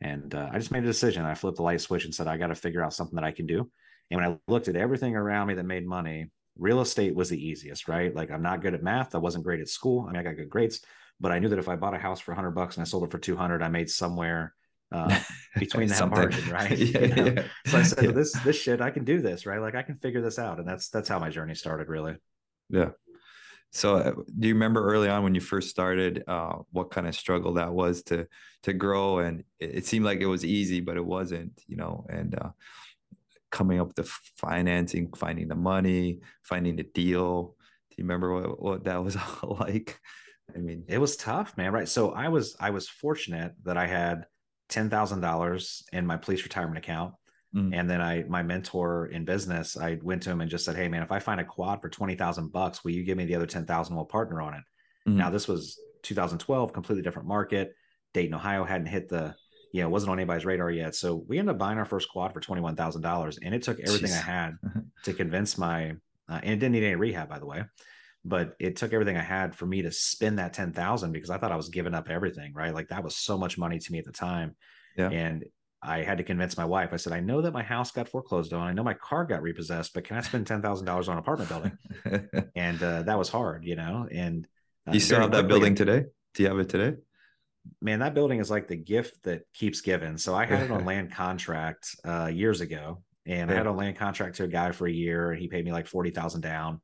[0.02, 2.36] and uh, i just made a decision i flipped the light switch and said i
[2.36, 3.70] got to figure out something that i can do
[4.10, 7.46] and when i looked at everything around me that made money real estate was the
[7.46, 10.20] easiest right like i'm not good at math i wasn't great at school i mean
[10.20, 10.82] i got good grades
[11.18, 13.04] but i knew that if i bought a house for 100 bucks and i sold
[13.04, 14.54] it for 200 i made somewhere
[14.92, 15.20] uh,
[15.58, 16.70] between that margin, right?
[16.78, 17.24] yeah, you know?
[17.26, 17.42] yeah.
[17.66, 18.10] So I said, yeah.
[18.12, 19.60] this this shit, I can do this, right?
[19.60, 22.16] Like I can figure this out, and that's that's how my journey started, really.
[22.68, 22.90] Yeah.
[23.72, 27.14] So, uh, do you remember early on when you first started, uh, what kind of
[27.14, 28.26] struggle that was to
[28.62, 29.18] to grow?
[29.18, 32.06] And it, it, seemed like it was easy, but it wasn't, you know.
[32.08, 32.50] And uh,
[33.50, 34.04] coming up with the
[34.38, 37.54] financing, finding the money, finding the deal.
[37.90, 39.98] Do you remember what, what that was all like?
[40.54, 41.72] I mean, it was tough, man.
[41.72, 41.88] Right.
[41.88, 44.26] So I was I was fortunate that I had
[44.68, 47.14] ten thousand dollars in my police retirement account.
[47.54, 47.70] Mm.
[47.72, 50.88] And then I, my mentor in business, I went to him and just said, "Hey,
[50.88, 53.34] man, if I find a quad for twenty thousand bucks, will you give me the
[53.34, 53.96] other ten thousand?
[53.96, 54.62] We'll partner on it."
[55.08, 55.14] Mm.
[55.14, 57.74] Now, this was 2012, completely different market.
[58.12, 59.34] Dayton, Ohio hadn't hit the,
[59.72, 60.94] you know, wasn't on anybody's radar yet.
[60.94, 63.62] So we ended up buying our first quad for twenty one thousand dollars, and it
[63.62, 64.22] took everything Jeez.
[64.22, 64.52] I had
[65.04, 65.90] to convince my,
[66.28, 67.64] uh, and it didn't need any rehab, by the way
[68.26, 71.52] but it took everything I had for me to spend that 10,000 because I thought
[71.52, 72.74] I was giving up everything, right?
[72.74, 74.56] Like that was so much money to me at the time.
[74.96, 75.10] Yeah.
[75.10, 75.44] And
[75.80, 76.90] I had to convince my wife.
[76.92, 78.66] I said, I know that my house got foreclosed on.
[78.66, 81.20] I know my car got repossessed, but can I spend ten thousand dollars on an
[81.20, 82.50] apartment building?
[82.56, 84.08] and uh, that was hard, you know.
[84.10, 84.48] And
[84.88, 86.06] uh, you still have that building today?
[86.34, 86.96] Do you have it today?
[87.80, 90.18] Man, that building is like the gift that keeps giving.
[90.18, 93.54] So I had it on land contract uh, years ago, and yeah.
[93.54, 95.70] I had a land contract to a guy for a year, and he paid me
[95.70, 96.80] like forty thousand down.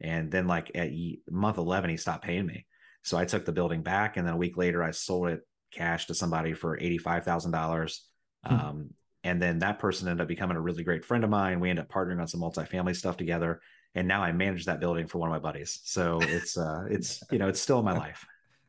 [0.00, 0.90] And then, like at
[1.30, 2.66] month eleven, he stopped paying me.
[3.02, 5.40] So I took the building back, and then a week later, I sold it
[5.72, 8.08] cash to somebody for eighty five thousand dollars
[8.46, 8.54] Hmm.
[8.54, 8.90] Um,
[9.24, 11.60] and then that person ended up becoming a really great friend of mine.
[11.60, 13.60] We ended up partnering on some multifamily stuff together.
[13.94, 15.80] And now I manage that building for one of my buddies.
[15.84, 18.24] So it's uh it's you know, it's still in my life.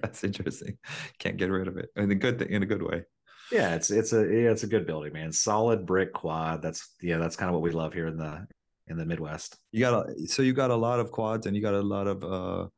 [0.00, 0.76] That's interesting.
[1.18, 3.04] Can't get rid of it in a good thing, in a good way.
[3.50, 5.32] Yeah, it's it's a yeah, it's a good building, man.
[5.32, 6.62] Solid brick quad.
[6.62, 8.46] That's yeah, that's kind of what we love here in the
[8.88, 9.56] in the Midwest.
[9.72, 12.06] You got a, so you got a lot of quads and you got a lot
[12.06, 12.68] of uh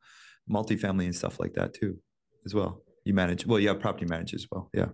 [0.49, 1.97] multifamily and stuff like that too,
[2.45, 2.81] as well.
[3.05, 4.69] You manage well, you have property manage as well.
[4.73, 4.89] Yeah.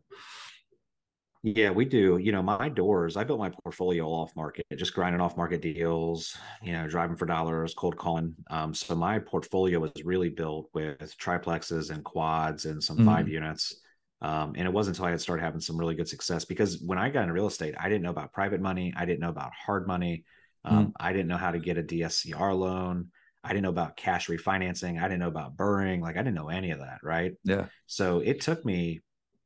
[1.41, 2.17] Yeah, we do.
[2.17, 6.38] You know, my doors, I built my portfolio off market, just grinding off market deals,
[6.62, 8.36] you know, driving for dollars, cold calling.
[8.50, 13.06] Um, so my portfolio was really built with triplexes and quads and some mm-hmm.
[13.06, 13.80] five units.
[14.22, 16.98] Um, and it wasn't until I had started having some really good success because when
[16.98, 18.93] I got into real estate, I didn't know about private money.
[18.98, 20.26] I didn't know about hard money.
[20.69, 20.91] Um, mm-hmm.
[20.99, 23.10] I didn't know how to get a DSCR loan.
[23.43, 24.99] I didn't know about cash refinancing.
[24.99, 26.01] I didn't know about BRRRR.
[26.01, 26.99] Like I didn't know any of that.
[27.03, 27.34] Right.
[27.43, 27.65] Yeah.
[27.88, 29.01] So it took me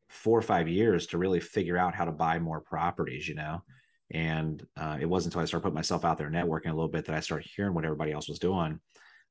[0.09, 3.63] four or five years to really figure out how to buy more properties, you know.
[4.11, 7.05] And uh, it wasn't until I started putting myself out there networking a little bit
[7.05, 8.79] that I started hearing what everybody else was doing.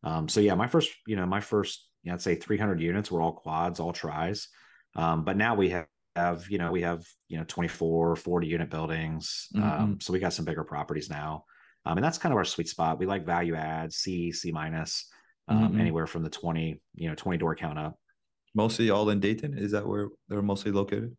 [0.02, 3.10] Um, so yeah, my first, you know, my first, you know, I'd say 300 units
[3.10, 4.48] were all quads, all tries.
[4.96, 8.70] Um, but now we have, have, you know, we have, you know, 24, 40 unit
[8.70, 9.48] buildings.
[9.54, 9.82] Mm-hmm.
[9.82, 11.44] Um, so we got some bigger properties now.
[11.84, 12.98] Um, and that's kind of our sweet spot.
[12.98, 15.08] We like value add, C, C minus,
[15.48, 15.80] um, mm-hmm.
[15.80, 17.96] anywhere from the 20, you know, 20 door count up
[18.54, 19.56] mostly all in Dayton.
[19.56, 21.16] Is that where they're mostly located?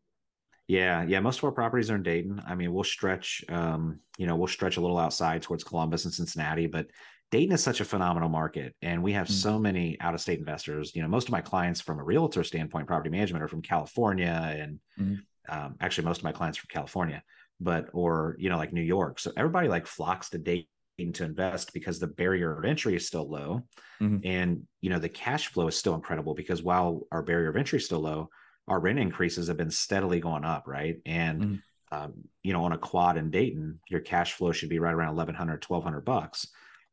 [0.68, 1.20] Yeah, yeah.
[1.20, 2.42] Most of our properties are in Dayton.
[2.48, 6.14] I mean, we'll stretch, um, you know, we'll stretch a little outside towards Columbus and
[6.14, 6.88] Cincinnati, but
[7.32, 9.34] Dayton is such a phenomenal market, and we have mm-hmm.
[9.34, 10.92] so many out-of-state investors.
[10.94, 14.56] You know, most of my clients, from a realtor standpoint, property management, are from California,
[14.60, 15.16] and mm-hmm.
[15.50, 17.24] um, actually, most of my clients from California,
[17.64, 19.20] but or you know, like New York.
[19.20, 20.68] So everybody like flocks to Dayton
[21.14, 23.64] to invest because the barrier of entry is still low
[24.02, 24.18] mm-hmm.
[24.24, 27.78] and you know the cash flow is still incredible because while our barrier of entry
[27.78, 28.30] is still low
[28.68, 31.98] our rent increases have been steadily going up right and mm-hmm.
[31.98, 35.16] um, you know on a quad in dayton your cash flow should be right around
[35.16, 36.48] 1100 1200 bucks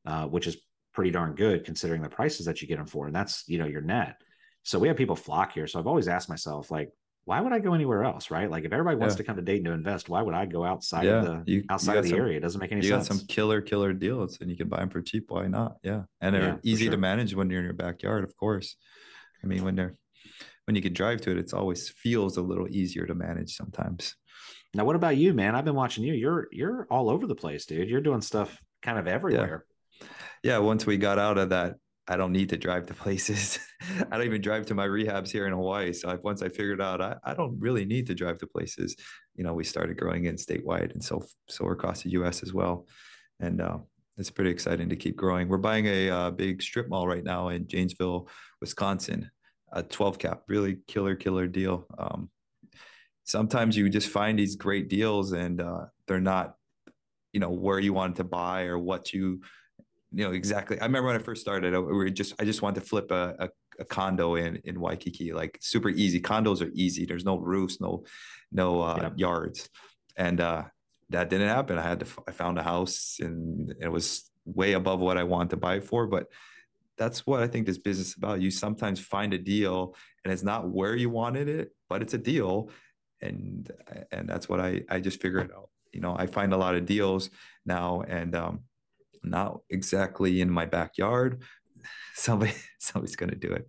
[0.07, 0.57] uh, which is
[0.95, 3.67] pretty darn good considering the prices that you get them for and that's you know
[3.67, 4.17] your net
[4.63, 6.91] so we have people flock here so i've always asked myself like
[7.25, 8.31] why would I go anywhere else?
[8.31, 8.51] Right.
[8.51, 9.19] Like if everybody wants yeah.
[9.19, 11.23] to come to Dayton to invest, why would I go outside yeah.
[11.23, 12.37] of the you, outside you of the some, area?
[12.39, 13.09] It doesn't make any you sense.
[13.09, 15.27] You got some killer, killer deals and you can buy them for cheap.
[15.29, 15.77] Why not?
[15.83, 16.03] Yeah.
[16.21, 16.93] And they're yeah, easy sure.
[16.93, 18.77] to manage when you're in your backyard, of course.
[19.45, 19.95] I mean, when they're
[20.67, 24.17] when you can drive to it, it's always feels a little easier to manage sometimes.
[24.75, 25.57] Now, what about you, man?
[25.57, 26.15] I've been watching you.
[26.15, 27.89] You're you're all over the place, dude.
[27.89, 29.65] You're doing stuff kind of everywhere.
[30.43, 30.59] Yeah.
[30.59, 31.77] Once we got out of that
[32.11, 33.61] I don't need to drive to places.
[34.11, 35.93] I don't even drive to my rehabs here in Hawaii.
[35.93, 38.97] So I've, once I figured out I, I don't really need to drive to places,
[39.37, 42.43] you know, we started growing in statewide and so so across the U.S.
[42.43, 42.89] as well,
[43.39, 43.79] and uh,
[44.19, 45.49] it's pretty exciting to keep growing.
[45.49, 48.29] We're buying a uh, big strip mall right now in Janesville,
[48.61, 49.31] Wisconsin,
[49.73, 51.87] a 12 cap, really killer killer deal.
[51.97, 52.29] Um,
[53.23, 56.57] sometimes you just find these great deals and uh, they're not,
[57.33, 59.43] you know, where you wanted to buy or what you
[60.13, 60.79] you know exactly.
[60.81, 63.35] I remember when i first started we were just i just wanted to flip a,
[63.39, 63.49] a,
[63.81, 66.21] a, condo in in waikiki like super easy.
[66.21, 67.05] Condos are easy.
[67.07, 68.05] There's no roofs no
[68.53, 69.11] no uh, yeah.
[69.17, 69.69] yards.
[70.17, 70.65] And uh,
[71.11, 71.79] that didn't happen.
[71.79, 75.51] I had to i found a house and it was way above what i wanted
[75.51, 76.07] to buy for.
[76.07, 76.27] But
[76.99, 78.41] that's what i think this business is about.
[78.41, 79.95] You sometimes find a deal
[80.25, 82.71] and it's not where you wanted it but it's a deal.
[83.21, 83.71] And
[84.11, 85.69] and that's what I I just figured out.
[85.93, 87.29] You know, I find a lot of deals
[87.67, 88.61] now, and um,
[89.23, 91.43] not exactly in my backyard.
[92.15, 93.69] Somebody somebody's going to do it.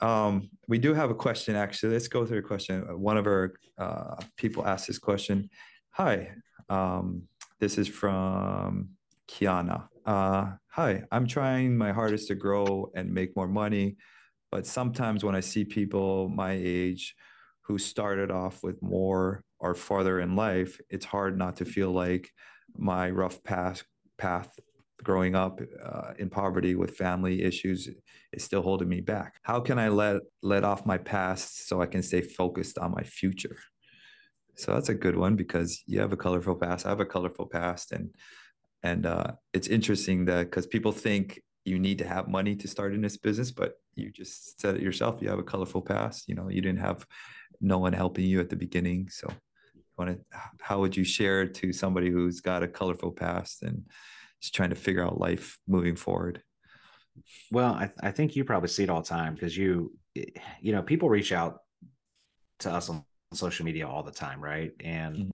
[0.00, 1.92] Um, we do have a question actually.
[1.92, 2.82] Let's go through a question.
[3.00, 5.48] One of our uh, people asked this question.
[5.90, 6.32] Hi,
[6.68, 7.22] um,
[7.60, 8.90] this is from
[9.28, 9.88] Kiana.
[10.04, 13.96] Uh, hi, I'm trying my hardest to grow and make more money,
[14.50, 17.14] but sometimes when I see people my age
[17.62, 22.30] who started off with more or farther in life, it's hard not to feel like
[22.76, 23.82] my rough path
[24.18, 24.58] path
[25.02, 27.88] growing up uh, in poverty with family issues
[28.32, 29.34] is still holding me back.
[29.42, 33.02] How can I let let off my past so I can stay focused on my
[33.02, 33.56] future?
[34.56, 36.86] So that's a good one because you have a colorful past.
[36.86, 38.10] I have a colorful past, and
[38.82, 42.94] and uh, it's interesting that because people think you need to have money to start
[42.94, 45.20] in this business, but you just said it yourself.
[45.20, 46.28] You have a colorful past.
[46.28, 47.04] You know, you didn't have
[47.60, 49.08] no one helping you at the beginning.
[49.10, 49.28] So,
[49.98, 50.38] want to?
[50.60, 53.84] How would you share to somebody who's got a colorful past and
[54.40, 56.42] just trying to figure out life moving forward?
[57.50, 60.82] Well, I, I think you probably see it all the time because you, you know,
[60.82, 61.60] people reach out
[62.60, 64.72] to us on social media all the time, right?
[64.80, 65.30] And mm-hmm.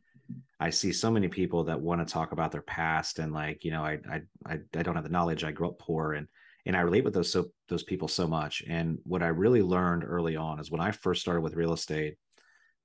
[0.60, 3.70] I see so many people that want to talk about their past and like, you
[3.70, 5.44] know, I, I, I, I don't have the knowledge.
[5.44, 6.28] I grew up poor and,
[6.64, 8.62] and I relate with those so those people so much.
[8.68, 12.16] And what I really learned early on is when I first started with real estate,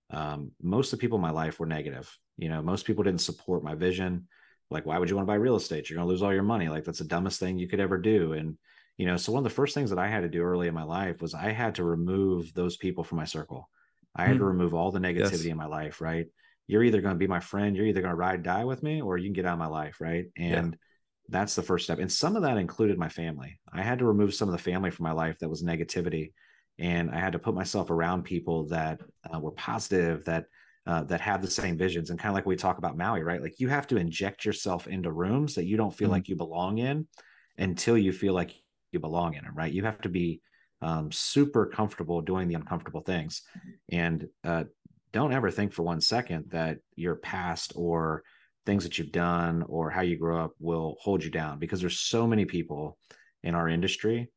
[0.09, 2.11] um, most of the people in my life were negative.
[2.37, 4.27] You know, most people didn't support my vision
[4.69, 6.43] like why would you want to buy real estate you're going to lose all your
[6.43, 8.57] money like that's the dumbest thing you could ever do and
[8.97, 10.73] you know so one of the first things that i had to do early in
[10.73, 13.69] my life was i had to remove those people from my circle
[14.15, 14.39] i had mm.
[14.39, 15.45] to remove all the negativity yes.
[15.45, 16.27] in my life right
[16.67, 19.01] you're either going to be my friend you're either going to ride die with me
[19.01, 20.77] or you can get out of my life right and yeah.
[21.29, 24.33] that's the first step and some of that included my family i had to remove
[24.33, 26.33] some of the family from my life that was negativity
[26.79, 28.99] and i had to put myself around people that
[29.33, 30.45] uh, were positive that
[30.87, 33.41] uh, that have the same visions and kind of like we talk about Maui, right?
[33.41, 36.13] Like you have to inject yourself into rooms that you don't feel mm-hmm.
[36.13, 37.05] like you belong in
[37.57, 38.51] until you feel like
[38.93, 39.71] you belong in them, right?
[39.71, 40.39] You have to be
[40.81, 43.41] um, super comfortable doing the uncomfortable things,
[43.91, 44.63] and uh,
[45.11, 48.23] don't ever think for one second that your past or
[48.65, 51.99] things that you've done or how you grow up will hold you down because there's
[51.99, 52.97] so many people
[53.43, 54.29] in our industry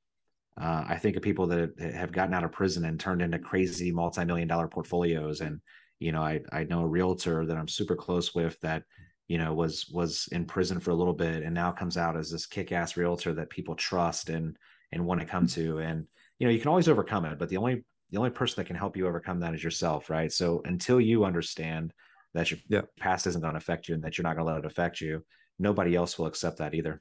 [0.61, 3.91] uh, I think of people that have gotten out of prison and turned into crazy
[3.91, 5.61] multi-million dollar portfolios and
[6.01, 8.83] you know i i know a realtor that i'm super close with that
[9.29, 12.31] you know was was in prison for a little bit and now comes out as
[12.31, 14.57] this kick-ass realtor that people trust and
[14.91, 15.63] and want to come mm-hmm.
[15.63, 16.07] to and
[16.39, 18.75] you know you can always overcome it but the only the only person that can
[18.75, 21.93] help you overcome that is yourself right so until you understand
[22.35, 22.83] that your yeah.
[22.99, 25.01] past isn't going to affect you and that you're not going to let it affect
[25.01, 25.25] you
[25.59, 27.01] nobody else will accept that either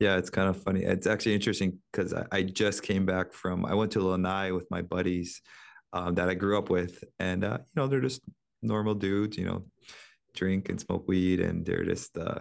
[0.00, 0.82] yeah, it's kind of funny.
[0.82, 4.68] It's actually interesting because I, I, just came back from I went to Lanai with
[4.68, 5.40] my buddies
[5.92, 8.22] um, that I grew up with, and uh, you know they're just
[8.62, 9.64] normal dudes, you know,
[10.34, 12.40] drink and smoke weed, and they're just uh,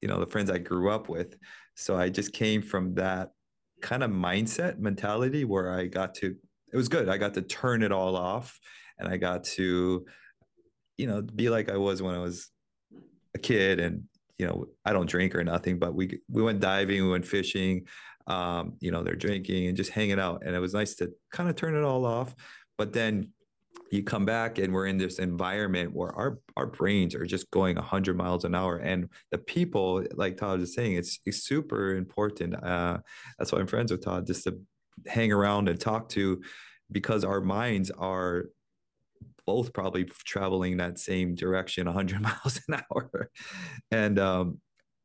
[0.00, 1.36] you know the friends I grew up with.
[1.74, 3.30] So I just came from that
[3.80, 6.36] kind of mindset mentality where I got to.
[6.72, 7.08] It was good.
[7.08, 8.58] I got to turn it all off,
[8.98, 10.06] and I got to,
[10.96, 12.50] you know, be like I was when I was
[13.34, 14.04] a kid, and
[14.38, 17.86] you know, I don't drink or nothing, but we we went diving, we went fishing,
[18.26, 21.50] um, you know, they're drinking and just hanging out, and it was nice to kind
[21.50, 22.34] of turn it all off
[22.78, 23.28] but then
[23.92, 27.76] you come back and we're in this environment where our our brains are just going
[27.76, 28.78] 100 miles an hour.
[28.78, 32.54] And the people like todd was saying it's, it's super important.
[32.62, 32.98] Uh,
[33.38, 34.58] that's why i'm friends with todd just to
[35.06, 36.40] hang around and talk to
[36.90, 38.46] because our minds are
[39.46, 43.30] both probably traveling that same direction 100 miles an hour.
[43.90, 44.58] And um,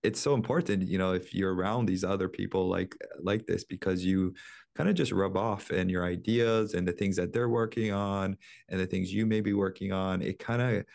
[0.04, 4.06] it's so important you know if you're around these other people like like this because
[4.06, 4.34] you
[4.78, 8.38] kind of just rub off and your ideas and the things that they're working on
[8.70, 10.86] and the things you may be working on it kind of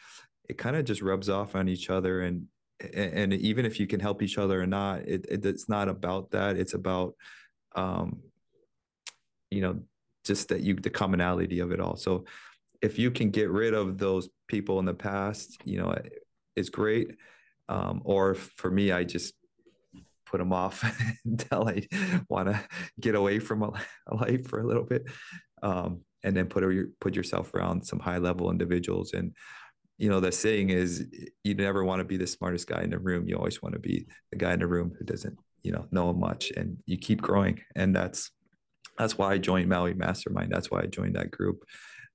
[0.49, 2.47] it kind of just rubs off on each other and
[2.95, 6.31] and even if you can help each other or not it, it it's not about
[6.31, 6.57] that.
[6.57, 7.15] It's about
[7.75, 8.21] um
[9.51, 9.81] you know
[10.25, 11.97] just that you the commonality of it all.
[11.97, 12.25] So
[12.81, 15.93] if you can get rid of those people in the past you know
[16.55, 17.17] it's great.
[17.69, 19.35] Um or for me i just
[20.33, 20.83] put them off
[21.25, 21.87] until I
[22.29, 22.61] want to
[22.99, 23.71] get away from a,
[24.13, 25.05] life for a little bit,
[25.63, 26.65] um, and then put
[27.01, 29.13] put yourself around some high level individuals.
[29.13, 29.37] And
[29.99, 31.07] you know the saying is,
[31.45, 33.29] you never want to be the smartest guy in the room.
[33.29, 36.13] You always want to be the guy in the room who doesn't you know know
[36.15, 37.61] much, and you keep growing.
[37.77, 38.31] And that's
[38.99, 40.51] that's why I joined Maui Mastermind.
[40.51, 41.65] That's why I joined that group.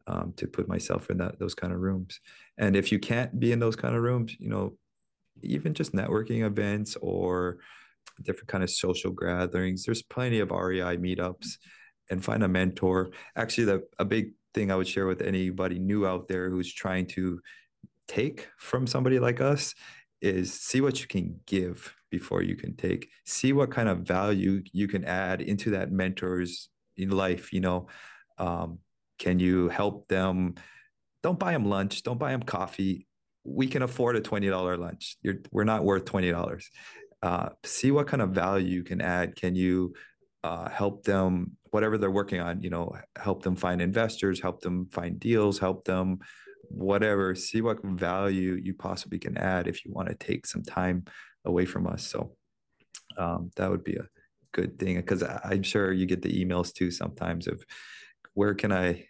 [0.09, 2.21] Um, to put myself in that those kind of rooms.
[2.57, 4.77] And if you can't be in those kind of rooms, you know,
[5.43, 7.57] even just networking events or
[8.23, 9.83] different kind of social gatherings.
[9.83, 11.57] There's plenty of REI meetups
[12.09, 13.09] and find a mentor.
[13.35, 17.07] Actually, the, a big thing I would share with anybody new out there who's trying
[17.07, 17.39] to
[18.07, 19.75] take from somebody like us
[20.21, 23.09] is see what you can give before you can take.
[23.25, 27.53] See what kind of value you can add into that mentor's life.
[27.53, 27.87] You know,
[28.37, 28.79] um,
[29.19, 30.55] can you help them?
[31.23, 32.03] Don't buy them lunch.
[32.03, 33.07] Don't buy them coffee.
[33.43, 35.17] We can afford a twenty dollar lunch.
[35.21, 36.69] You're, we're not worth twenty dollars.
[37.21, 39.35] Uh, see what kind of value you can add.
[39.35, 39.93] Can you
[40.43, 42.61] uh, help them whatever they're working on?
[42.61, 46.19] You know, help them find investors, help them find deals, help them
[46.69, 47.33] whatever.
[47.35, 51.05] See what value you possibly can add if you want to take some time
[51.45, 52.05] away from us.
[52.05, 52.35] So
[53.17, 54.07] um, that would be a
[54.51, 57.63] good thing because I'm sure you get the emails too sometimes of
[58.33, 59.05] where can I,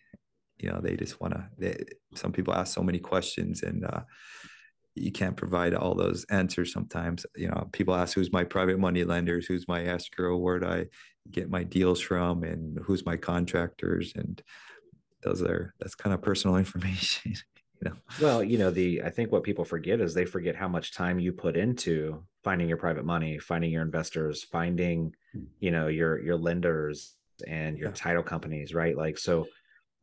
[0.57, 1.85] you know, they just want to.
[2.15, 4.01] Some people ask so many questions and uh,
[5.01, 7.25] you can't provide all those answers sometimes.
[7.35, 10.85] You know, people ask who's my private money lenders, who's my escrow, where do I
[11.31, 14.41] get my deals from, and who's my contractors, and
[15.23, 17.35] those are that's kind of personal information.
[17.81, 20.67] you know well you know the i think what people forget is they forget how
[20.67, 25.43] much time you put into finding your private money finding your investors finding hmm.
[25.59, 27.95] you know your your lenders and your yeah.
[27.95, 29.47] title companies right like so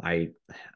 [0.03, 0.31] I,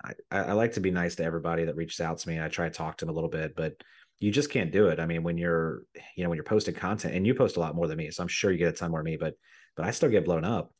[0.04, 2.68] I i like to be nice to everybody that reaches out to me i try
[2.68, 3.74] to talk to them a little bit but
[4.20, 5.00] you just can't do it.
[5.00, 5.82] I mean when you're
[6.16, 8.22] you know when you're posting content and you post a lot more than me so
[8.22, 9.34] i'm sure you get a ton more than me but
[9.76, 10.72] but i still get blown up.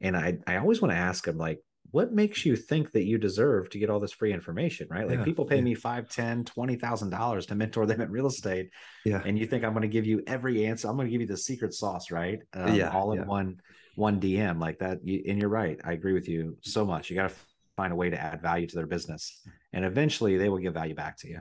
[0.00, 1.60] And i i always want to ask them like
[1.92, 5.08] what makes you think that you deserve to get all this free information right?
[5.08, 5.62] Like yeah, people pay yeah.
[5.62, 8.70] me five ten twenty thousand dollars to mentor them in real estate
[9.04, 9.22] yeah.
[9.24, 11.26] and you think i'm going to give you every answer i'm going to give you
[11.26, 12.40] the secret sauce right?
[12.54, 13.24] Um, yeah all in yeah.
[13.24, 13.60] one
[13.94, 17.16] one dm like that you, and you're right i agree with you so much you
[17.16, 17.34] got to
[17.76, 19.42] find a way to add value to their business
[19.72, 21.40] and eventually they will give value back to you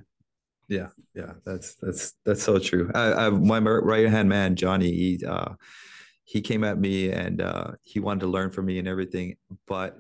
[0.67, 5.25] yeah yeah that's that's that's so true i, I my right hand man johnny he
[5.25, 5.53] uh
[6.23, 9.35] he came at me and uh he wanted to learn from me and everything
[9.67, 9.99] but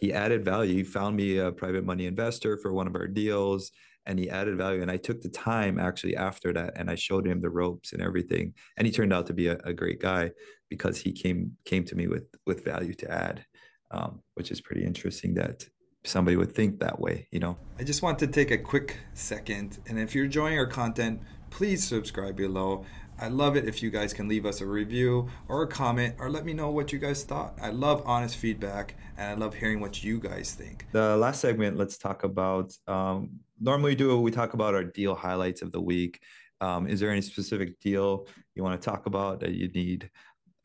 [0.00, 0.74] he added value.
[0.74, 3.70] He found me a private money investor for one of our deals
[4.04, 4.82] and he added value.
[4.82, 8.02] And I took the time actually after that and I showed him the ropes and
[8.02, 8.54] everything.
[8.76, 10.32] And he turned out to be a, a great guy
[10.68, 13.44] because he came came to me with with value to add,
[13.90, 15.64] um, which is pretty interesting that
[16.06, 17.56] somebody would think that way, you know.
[17.78, 19.78] I just want to take a quick second.
[19.88, 22.84] And if you're enjoying our content, please subscribe below.
[23.18, 26.28] I love it if you guys can leave us a review or a comment or
[26.28, 27.58] let me know what you guys thought.
[27.62, 30.86] I love honest feedback and I love hearing what you guys think.
[30.92, 32.74] The last segment, let's talk about.
[32.86, 36.20] Um, normally, we do we talk about our deal highlights of the week.
[36.60, 40.10] Um, is there any specific deal you want to talk about that you need?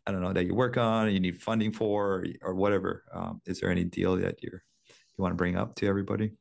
[0.05, 3.03] I don't know that you work on, you need funding for, or, or whatever.
[3.13, 4.63] Um, is there any deal that you're
[5.17, 6.31] you want to bring up to everybody?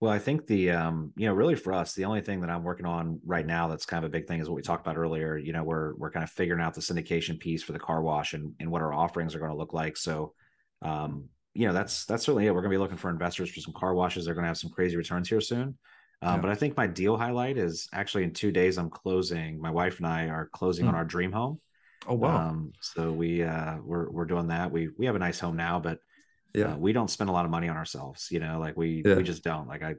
[0.00, 2.64] Well, I think the um, you know, really for us, the only thing that I'm
[2.64, 4.96] working on right now that's kind of a big thing is what we talked about
[4.96, 5.36] earlier.
[5.36, 8.34] You know, we're we're kind of figuring out the syndication piece for the car wash
[8.34, 9.96] and and what our offerings are going to look like.
[9.96, 10.34] So
[10.82, 12.50] um, you know, that's that's certainly it.
[12.50, 14.24] We're going to be looking for investors for some car washes.
[14.24, 15.78] They're going to have some crazy returns here soon.
[16.22, 16.38] Um, yeah.
[16.38, 18.78] But I think my deal highlight is actually in two days.
[18.78, 19.60] I'm closing.
[19.60, 20.88] My wife and I are closing mm.
[20.88, 21.60] on our dream home.
[22.08, 22.48] Oh wow!
[22.48, 24.72] Um, so we uh, we're we're doing that.
[24.72, 25.98] We we have a nice home now, but
[26.54, 28.28] yeah, uh, we don't spend a lot of money on ourselves.
[28.30, 29.14] You know, like we yeah.
[29.14, 29.68] we just don't.
[29.68, 29.94] Like I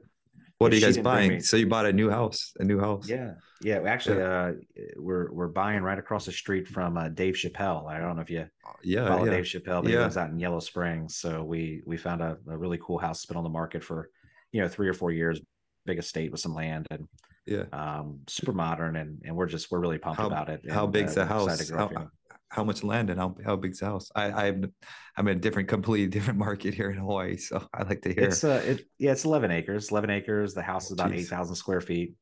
[0.58, 1.40] what are you guys buying?
[1.40, 3.08] So you bought a new house, a new house.
[3.08, 3.80] Yeah, yeah.
[3.86, 4.44] Actually, yeah.
[4.44, 4.52] uh,
[4.96, 7.88] we're we're buying right across the street from uh, Dave Chappelle.
[7.88, 8.46] I don't know if you
[8.82, 9.32] yeah follow yeah.
[9.32, 9.98] Dave Chappelle, but yeah.
[9.98, 11.16] he lives out in Yellow Springs.
[11.16, 13.18] So we we found a, a really cool house.
[13.18, 14.10] It's been on the market for
[14.52, 15.40] you know three or four years.
[15.86, 17.06] Big estate with some land and
[17.46, 20.70] yeah, um, super modern, and and we're just we're really pumped how, about it.
[20.70, 21.70] How and, big's uh, the house?
[21.70, 22.08] How,
[22.54, 24.10] how much land and how, how big's the house?
[24.14, 24.72] I, I'm
[25.16, 28.24] I'm in a different, completely different market here in Hawaii, so I like to hear.
[28.24, 29.90] It's uh, it, yeah, it's 11 acres.
[29.90, 30.54] 11 acres.
[30.54, 32.14] The house is about 8,000 square feet.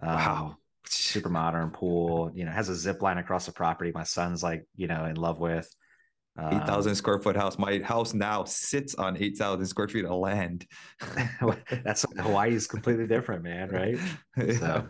[0.00, 2.30] Um, wow, super modern pool.
[2.34, 3.90] You know, has a zip line across the property.
[3.94, 5.68] My son's like, you know, in love with.
[6.36, 7.58] Um, 8,000 square foot house.
[7.58, 10.66] My house now sits on 8,000 square feet of land.
[11.84, 13.70] That's Hawaii is completely different, man.
[13.70, 13.98] Right?
[14.36, 14.58] Yeah.
[14.58, 14.88] So.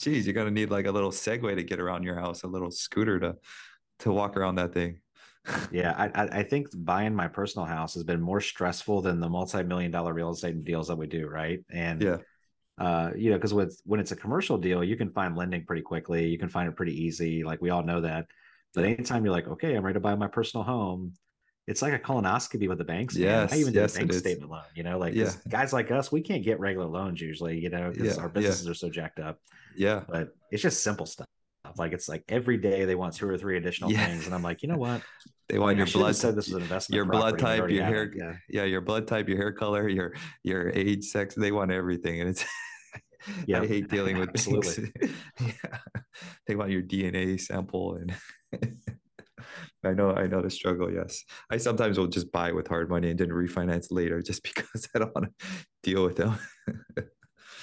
[0.00, 2.70] Geez, you're gonna need like a little Segway to get around your house, a little
[2.70, 3.34] scooter to
[4.00, 5.00] to walk around that thing.
[5.72, 9.90] yeah, I, I think buying my personal house has been more stressful than the multi-million
[9.90, 11.60] dollar real estate deals that we do, right?
[11.70, 12.16] And yeah,
[12.78, 15.82] uh, you know, because with when it's a commercial deal, you can find lending pretty
[15.82, 16.28] quickly.
[16.28, 17.44] You can find it pretty easy.
[17.44, 18.26] Like we all know that.
[18.74, 21.14] But anytime you're like, okay, I'm ready to buy my personal home,
[21.66, 23.16] it's like a colonoscopy with the banks.
[23.16, 24.62] Yeah, I even yes, a bank statement loan.
[24.74, 25.32] You know, like yeah.
[25.48, 27.58] guys like us, we can't get regular loans usually.
[27.58, 28.70] You know, because yeah, our businesses yeah.
[28.70, 29.38] are so jacked up.
[29.76, 31.26] Yeah, but it's just simple stuff.
[31.76, 34.06] Like it's like every day they want two or three additional yeah.
[34.06, 35.02] things, and I'm like, you know what?
[35.48, 36.14] They want your blood.
[36.14, 36.96] Said this was an investment.
[36.96, 38.34] Your blood type, your hair, yeah.
[38.48, 41.34] yeah, your blood type, your hair color, your your age, sex.
[41.34, 42.44] They want everything, and it's.
[43.46, 44.92] yeah, I hate dealing with Absolutely.
[45.40, 45.78] yeah,
[46.46, 48.14] they want your DNA sample, and
[49.84, 50.92] I know, I know the struggle.
[50.92, 54.88] Yes, I sometimes will just buy with hard money and then refinance later, just because
[54.94, 55.46] I don't want to
[55.82, 56.38] deal with them.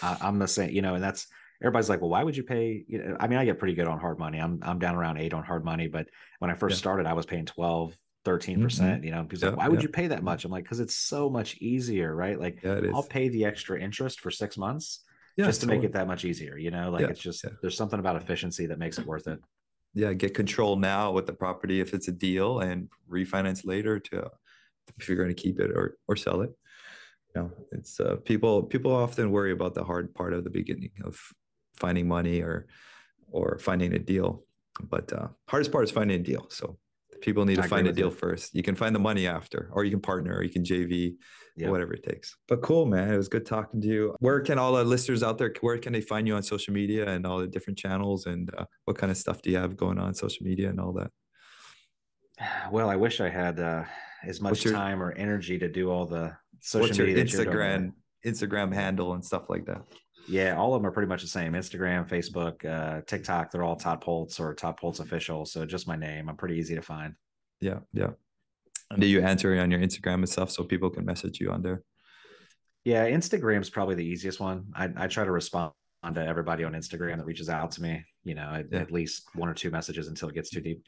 [0.01, 1.27] I, I'm the same, you know, and that's
[1.65, 2.85] everybody's like, well, why would you pay?
[2.87, 4.39] You know, I mean, I get pretty good on hard money.
[4.39, 6.07] I'm I'm down around eight on hard money, but
[6.39, 6.79] when I first yeah.
[6.79, 8.97] started, I was paying 12, 13 percent.
[8.97, 9.03] Mm-hmm.
[9.03, 10.45] You know, people yeah, like, why would you pay that much?
[10.45, 12.39] I'm like, because it's so much easier, right?
[12.39, 15.01] Like, I'll pay the extra interest for six months
[15.37, 15.79] just to totally.
[15.79, 16.57] make it that much easier.
[16.57, 19.39] You know, like it's just there's something about efficiency that makes it worth it
[19.95, 24.29] yeah get control now with the property if it's a deal and refinance later to
[24.99, 26.51] if you're going to keep it or or sell it
[27.33, 30.91] you know it's uh, people people often worry about the hard part of the beginning
[31.03, 31.17] of
[31.77, 32.67] finding money or
[33.31, 34.43] or finding a deal
[34.89, 36.77] but uh hardest part is finding a deal so
[37.21, 38.15] people need I to find a deal you.
[38.15, 41.15] first you can find the money after or you can partner or you can jv
[41.55, 41.69] yeah.
[41.69, 42.35] whatever it takes.
[42.47, 43.13] But cool, man.
[43.13, 44.15] It was good talking to you.
[44.19, 47.07] Where can all the listeners out there, where can they find you on social media
[47.09, 49.97] and all the different channels and uh, what kind of stuff do you have going
[49.97, 51.11] on social media and all that?
[52.71, 53.85] Well, I wish I had uh,
[54.23, 57.15] as much your, time or energy to do all the social what's media.
[57.15, 57.93] Your Instagram,
[58.25, 59.83] Instagram handle and stuff like that.
[60.27, 61.53] Yeah, all of them are pretty much the same.
[61.53, 65.45] Instagram, Facebook, uh, TikTok, they're all Todd Pultz or Todd Pultz official.
[65.45, 66.29] So just my name.
[66.29, 67.13] I'm pretty easy to find.
[67.61, 68.11] Yeah, yeah.
[68.91, 71.61] And do you answer on your Instagram and stuff so people can message you on
[71.61, 71.83] there?
[72.83, 74.65] Yeah, Instagram is probably the easiest one.
[74.75, 75.73] I, I try to respond
[76.13, 78.79] to everybody on Instagram that reaches out to me, you know, at, yeah.
[78.79, 80.87] at least one or two messages until it gets too deep.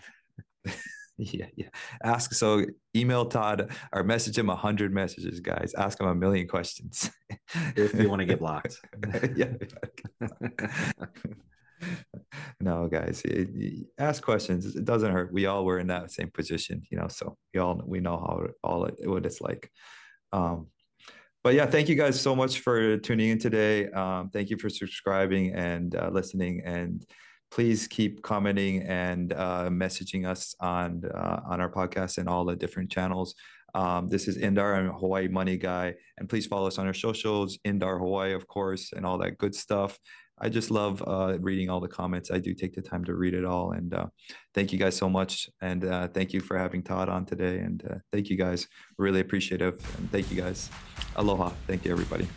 [1.34, 1.70] yeah, yeah.
[2.03, 2.65] Ask so
[2.95, 5.74] email Todd or message him a hundred messages, guys.
[5.78, 7.09] Ask him a million questions.
[7.76, 8.80] if you want to get blocked.
[9.36, 9.53] yeah
[12.59, 14.76] no, guys, it, it, ask questions.
[14.76, 15.32] It doesn't hurt.
[15.32, 17.07] We all were in that same position, you know.
[17.07, 19.72] So we all we know how all it, what it's like.
[20.34, 20.68] Um,
[21.43, 23.89] but yeah, thank you guys so much for tuning in today.
[23.89, 27.05] Um, thank you for subscribing and uh, listening, and
[27.51, 32.55] please keep commenting and uh, messaging us on uh, on our podcast and all the
[32.55, 33.35] different channels.
[33.75, 37.59] Um, this is Indar, I'm Hawaii Money Guy, and please follow us on our socials,
[37.65, 39.99] Indar Hawaii, of course, and all that good stuff.
[40.39, 42.29] I just love uh, reading all the comments.
[42.29, 43.71] I do take the time to read it all.
[43.71, 44.05] And uh,
[44.53, 45.49] thank you guys so much.
[45.61, 47.57] And uh, thank you for having Todd on today.
[47.59, 48.67] And uh, thank you guys.
[48.97, 49.81] Really appreciative.
[49.97, 50.69] And thank you guys.
[51.15, 51.49] Aloha.
[51.65, 52.27] Thank you, everybody.